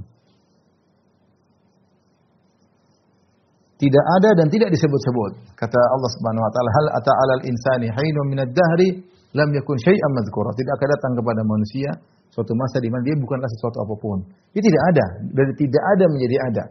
[3.79, 5.55] Tidak ada dan tidak disebut-sebut.
[5.55, 9.07] Kata Allah Subhanahu wa taala, "Hal ata 'alal insani hainun minad dahri
[9.39, 11.91] lam yakun syai'an madzkura." Tidak akan datang kepada manusia
[12.35, 14.19] suatu masa di mana dia bukanlah sesuatu apa pun.
[14.51, 16.65] Dia tidak ada, dari tidak ada menjadi ada.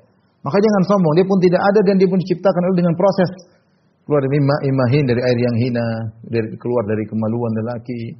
[0.44, 3.30] Maka jangan sombong, dia pun tidak ada dan dia pun diciptakan oleh dengan proses
[4.08, 5.88] keluar dari imah imahin dari air yang hina,
[6.24, 8.16] dari keluar dari kemaluan lelaki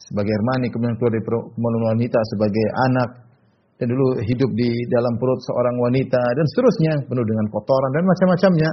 [0.00, 3.10] sebagai mani, kemudian keluar dari kemaluan wanita sebagai anak,
[3.76, 8.70] dan dulu hidup di dalam perut seorang wanita dan seterusnya penuh dengan kotoran dan macam-macamnya.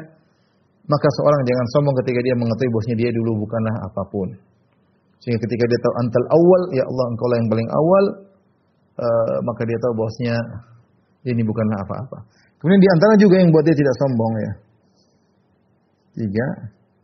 [0.83, 4.27] Maka seorang jangan sombong ketika dia mengetahui bahwasanya dia dulu bukanlah apa pun.
[5.23, 8.03] Sehingga ketika dia tahu antal awal, ya Allah engkau lah yang paling awal,
[8.99, 10.35] uh, maka dia tahu bahwasanya
[11.31, 12.17] ini bukanlah apa-apa.
[12.59, 14.51] Kemudian di antara juga yang buat dia tidak sombong ya.
[16.13, 16.47] Tiga,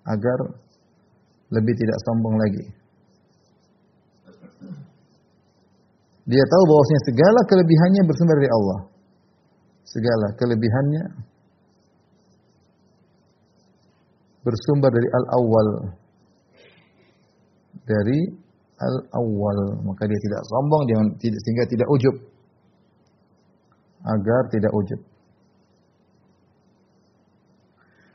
[0.05, 0.37] agar
[1.49, 2.65] lebih tidak sombong lagi.
[6.29, 8.79] Dia tahu bahwasanya segala kelebihannya bersumber dari Allah.
[9.89, 11.03] Segala kelebihannya
[14.45, 15.69] bersumber dari al-awwal.
[17.81, 18.19] Dari
[18.77, 19.59] al-awwal.
[19.89, 22.15] Maka dia tidak sombong dia tidak sehingga tidak ujub.
[24.05, 25.01] Agar tidak ujub.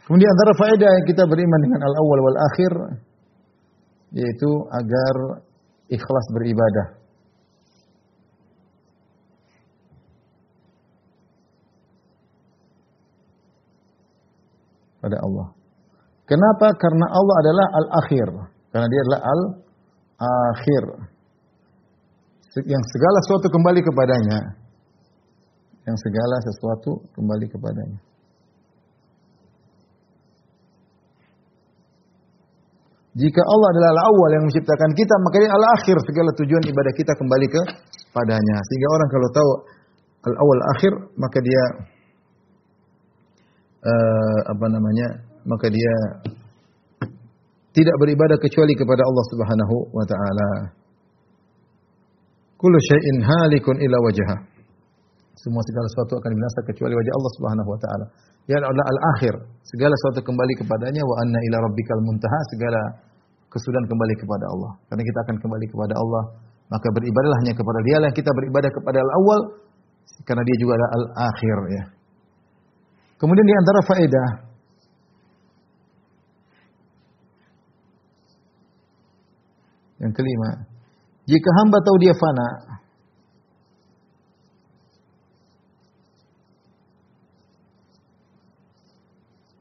[0.05, 2.73] Kemudian antara faedah yang kita beriman dengan al-awwal wal akhir
[4.15, 5.15] yaitu agar
[5.91, 7.05] ikhlas beribadah.
[15.05, 15.53] pada Allah.
[16.25, 16.73] Kenapa?
[16.81, 18.29] Karena Allah adalah al-akhir.
[18.73, 20.85] Karena dia adalah al-akhir.
[22.65, 24.41] Yang segala sesuatu kembali kepadanya.
[25.85, 28.01] Yang segala sesuatu kembali kepadanya.
[33.15, 37.47] Jika Allah adalah al-awwal yang menciptakan kita, maka dia al-akhir segala tujuan ibadah kita kembali
[37.47, 37.63] ke
[38.11, 38.57] padanya.
[38.67, 39.51] Sehingga orang kalau tahu
[40.35, 41.63] al-awwal akhir, maka dia
[43.87, 45.09] uh, apa namanya?
[45.47, 45.95] Maka dia
[47.75, 50.51] tidak beribadah kecuali kepada Allah Subhanahu wa taala.
[52.59, 54.54] Kullu syai'in halikun ila wajhah.
[55.45, 58.07] Semua segala sesuatu akan binasa kecuali wajah Allah Subhanahu wa taala.
[58.49, 59.35] Dia adalah al-akhir.
[59.61, 62.41] Segala sesuatu kembali kepadanya wa anna ila rabbikal muntaha.
[62.57, 62.81] Segala
[63.53, 64.73] kesudahan kembali kepada Allah.
[64.89, 66.25] Karena kita akan kembali kepada Allah,
[66.73, 69.41] maka beribadahlah hanya kepada Dia lah kita beribadah kepada al-awwal
[70.25, 71.85] karena Dia juga adalah al-akhir ya.
[73.21, 74.29] Kemudian di antara faedah
[80.09, 80.51] yang kelima,
[81.25, 82.49] jika hamba tahu dia fana,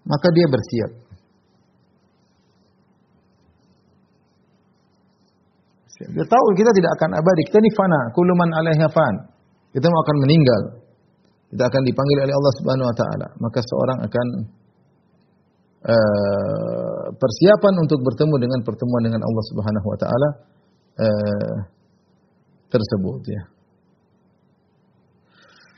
[0.04, 0.92] maka dia bersiap.
[6.04, 7.42] Dia tahu kita tidak akan abadi.
[7.48, 8.12] Kita ini fana.
[8.12, 9.16] Kuluman alaiha fan.
[9.72, 10.62] Kita mau akan meninggal.
[11.54, 13.28] Kita akan dipanggil oleh Allah Subhanahu wa taala.
[13.40, 14.28] Maka seorang akan
[15.86, 20.30] uh, persiapan untuk bertemu dengan pertemuan dengan Allah Subhanahu wa taala
[20.98, 21.56] uh,
[22.74, 23.53] tersebut ya.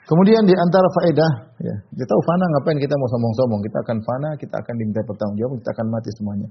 [0.06, 1.32] Kemudian di antara faedah,
[1.66, 3.62] ya, kita tahu fana ngapain kita mau sombong-sombong.
[3.66, 6.50] Kita akan fana, kita akan diminta pertanggungjawab, kita akan mati semuanya.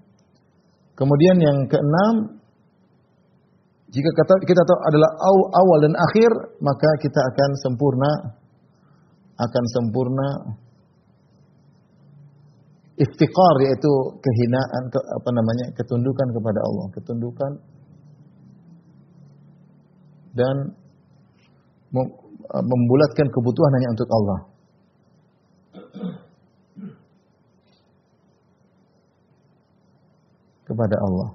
[0.98, 2.14] Kemudian yang keenam,
[3.94, 5.10] jika kata, kita tahu adalah
[5.54, 8.10] awal dan akhir, maka kita akan sempurna,
[9.38, 10.28] akan sempurna
[12.94, 17.52] iftikar yaitu kehinaan ke, apa namanya ketundukan kepada Allah, ketundukan
[20.34, 20.56] dan
[22.52, 24.38] membulatkan kebutuhan hanya untuk Allah.
[30.64, 31.28] Kepada Allah.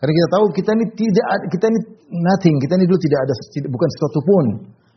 [0.00, 3.34] Karena kita tahu kita ini tidak kita ini nothing, kita ini dulu tidak ada
[3.68, 4.44] bukan sesuatu pun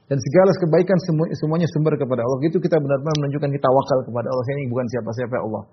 [0.07, 0.97] dan segala kebaikan
[1.39, 2.39] semuanya sumber kepada Allah.
[2.47, 4.43] Itu kita benar-benar menunjukkan kita wakal kepada Allah.
[4.47, 5.63] Ini bukan siapa-siapa Allah.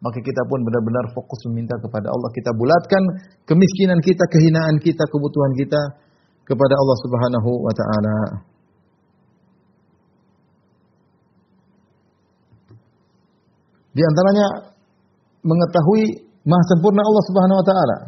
[0.00, 2.28] Maka kita pun benar-benar fokus meminta kepada Allah.
[2.32, 3.02] Kita bulatkan
[3.44, 5.80] kemiskinan kita, kehinaan kita, kebutuhan kita
[6.50, 8.18] kepada Allah Subhanahu wa taala.
[13.94, 14.74] Di antaranya
[15.46, 17.98] mengetahui maha sempurna Allah Subhanahu wa taala.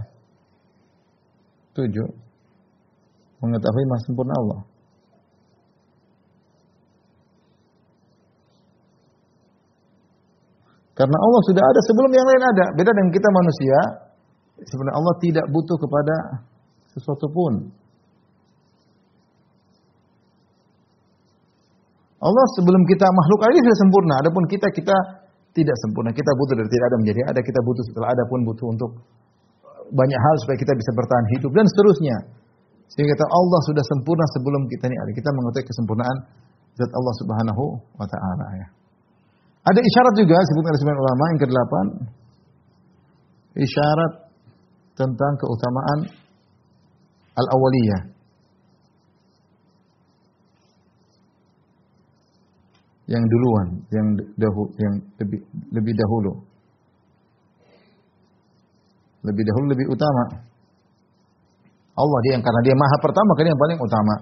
[1.78, 2.09] Tujuh.
[3.47, 4.61] Mengetahui maha sempurna Allah.
[10.93, 12.66] Karena Allah sudah ada sebelum yang lain ada.
[12.74, 13.78] Beda dengan kita manusia.
[14.66, 16.16] Sebenarnya Allah tidak butuh kepada
[16.95, 17.81] sesuatu pun.
[22.22, 24.14] Allah sebelum kita makhluk ini sudah sempurna.
[24.22, 24.96] Adapun kita kita
[25.52, 26.14] tidak sempurna.
[26.14, 27.40] Kita butuh dari tidak ada menjadi ada.
[27.42, 28.90] Kita butuh setelah ada pun butuh untuk
[29.90, 32.16] banyak hal supaya kita bisa bertahan hidup dan seterusnya.
[32.94, 35.10] Sehingga kita Allah sudah sempurna sebelum kita ini ada.
[35.12, 36.16] Kita mengetahui kesempurnaan
[36.78, 37.64] zat Allah Subhanahu
[37.98, 38.66] wa taala ya.
[39.62, 41.86] Ada isyarat juga disebut oleh sebagian ulama yang kedelapan.
[43.52, 44.12] Isyarat
[44.96, 45.98] tentang keutamaan
[47.36, 48.00] al-awwaliyah.
[53.12, 54.06] Yang duluan, yang
[54.40, 55.40] dahulu, yang lebih
[55.76, 56.32] lebih dahulu.
[59.22, 60.24] Lebih dahulu lebih utama.
[61.92, 64.14] Allah dia yang karena dia maha pertama, karena yang paling utama.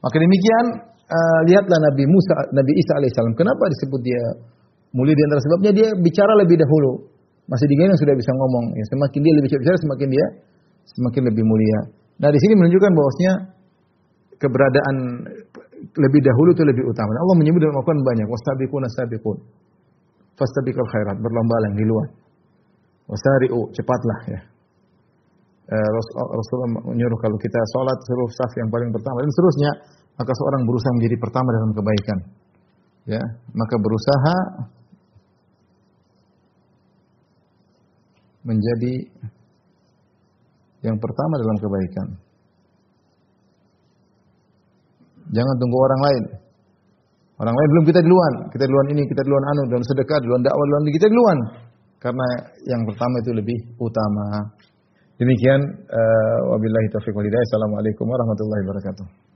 [0.00, 0.64] Maka demikian
[1.04, 3.36] uh, lihatlah Nabi Musa, Nabi Isa alaihissalam.
[3.36, 4.22] Kenapa disebut dia
[4.96, 7.12] mulia di antara sebabnya dia bicara lebih dahulu.
[7.44, 8.72] Masih di yang sudah bisa ngomong.
[8.78, 10.26] Ya, semakin dia lebih bicara, semakin dia
[10.96, 11.78] semakin lebih mulia.
[12.24, 13.32] Nah di sini menunjukkan bahwasanya
[14.40, 14.96] keberadaan
[15.80, 17.10] lebih dahulu itu lebih utama.
[17.16, 18.26] Allah menyebut dalam Al-Quran banyak.
[18.28, 19.38] Wastabiquna sabiqun.
[20.36, 21.16] Fastabiqul khairat.
[21.20, 22.06] Berlomba yang di luar.
[23.08, 23.72] Wasari'u.
[23.74, 24.40] Cepatlah ya.
[25.70, 29.70] Eh, Rasulullah menyuruh kalau kita sholat suruh saf yang paling pertama dan seterusnya
[30.18, 32.18] maka seorang berusaha menjadi pertama dalam kebaikan
[33.06, 33.22] ya
[33.54, 34.36] maka berusaha
[38.50, 38.94] menjadi
[40.90, 42.06] yang pertama dalam kebaikan
[45.30, 46.22] Jangan tunggu orang lain.
[47.40, 48.34] Orang lain belum kita duluan.
[48.52, 51.38] Kita duluan ini, kita duluan anu, duluan sedekah, duluan dakwah, duluan kita duluan.
[52.00, 52.26] Karena
[52.68, 54.56] yang pertama itu lebih utama.
[55.20, 57.44] Demikian uh, wabillahi taufiq walhidayah.
[57.48, 59.29] Assalamualaikum warahmatullahi wabarakatuh.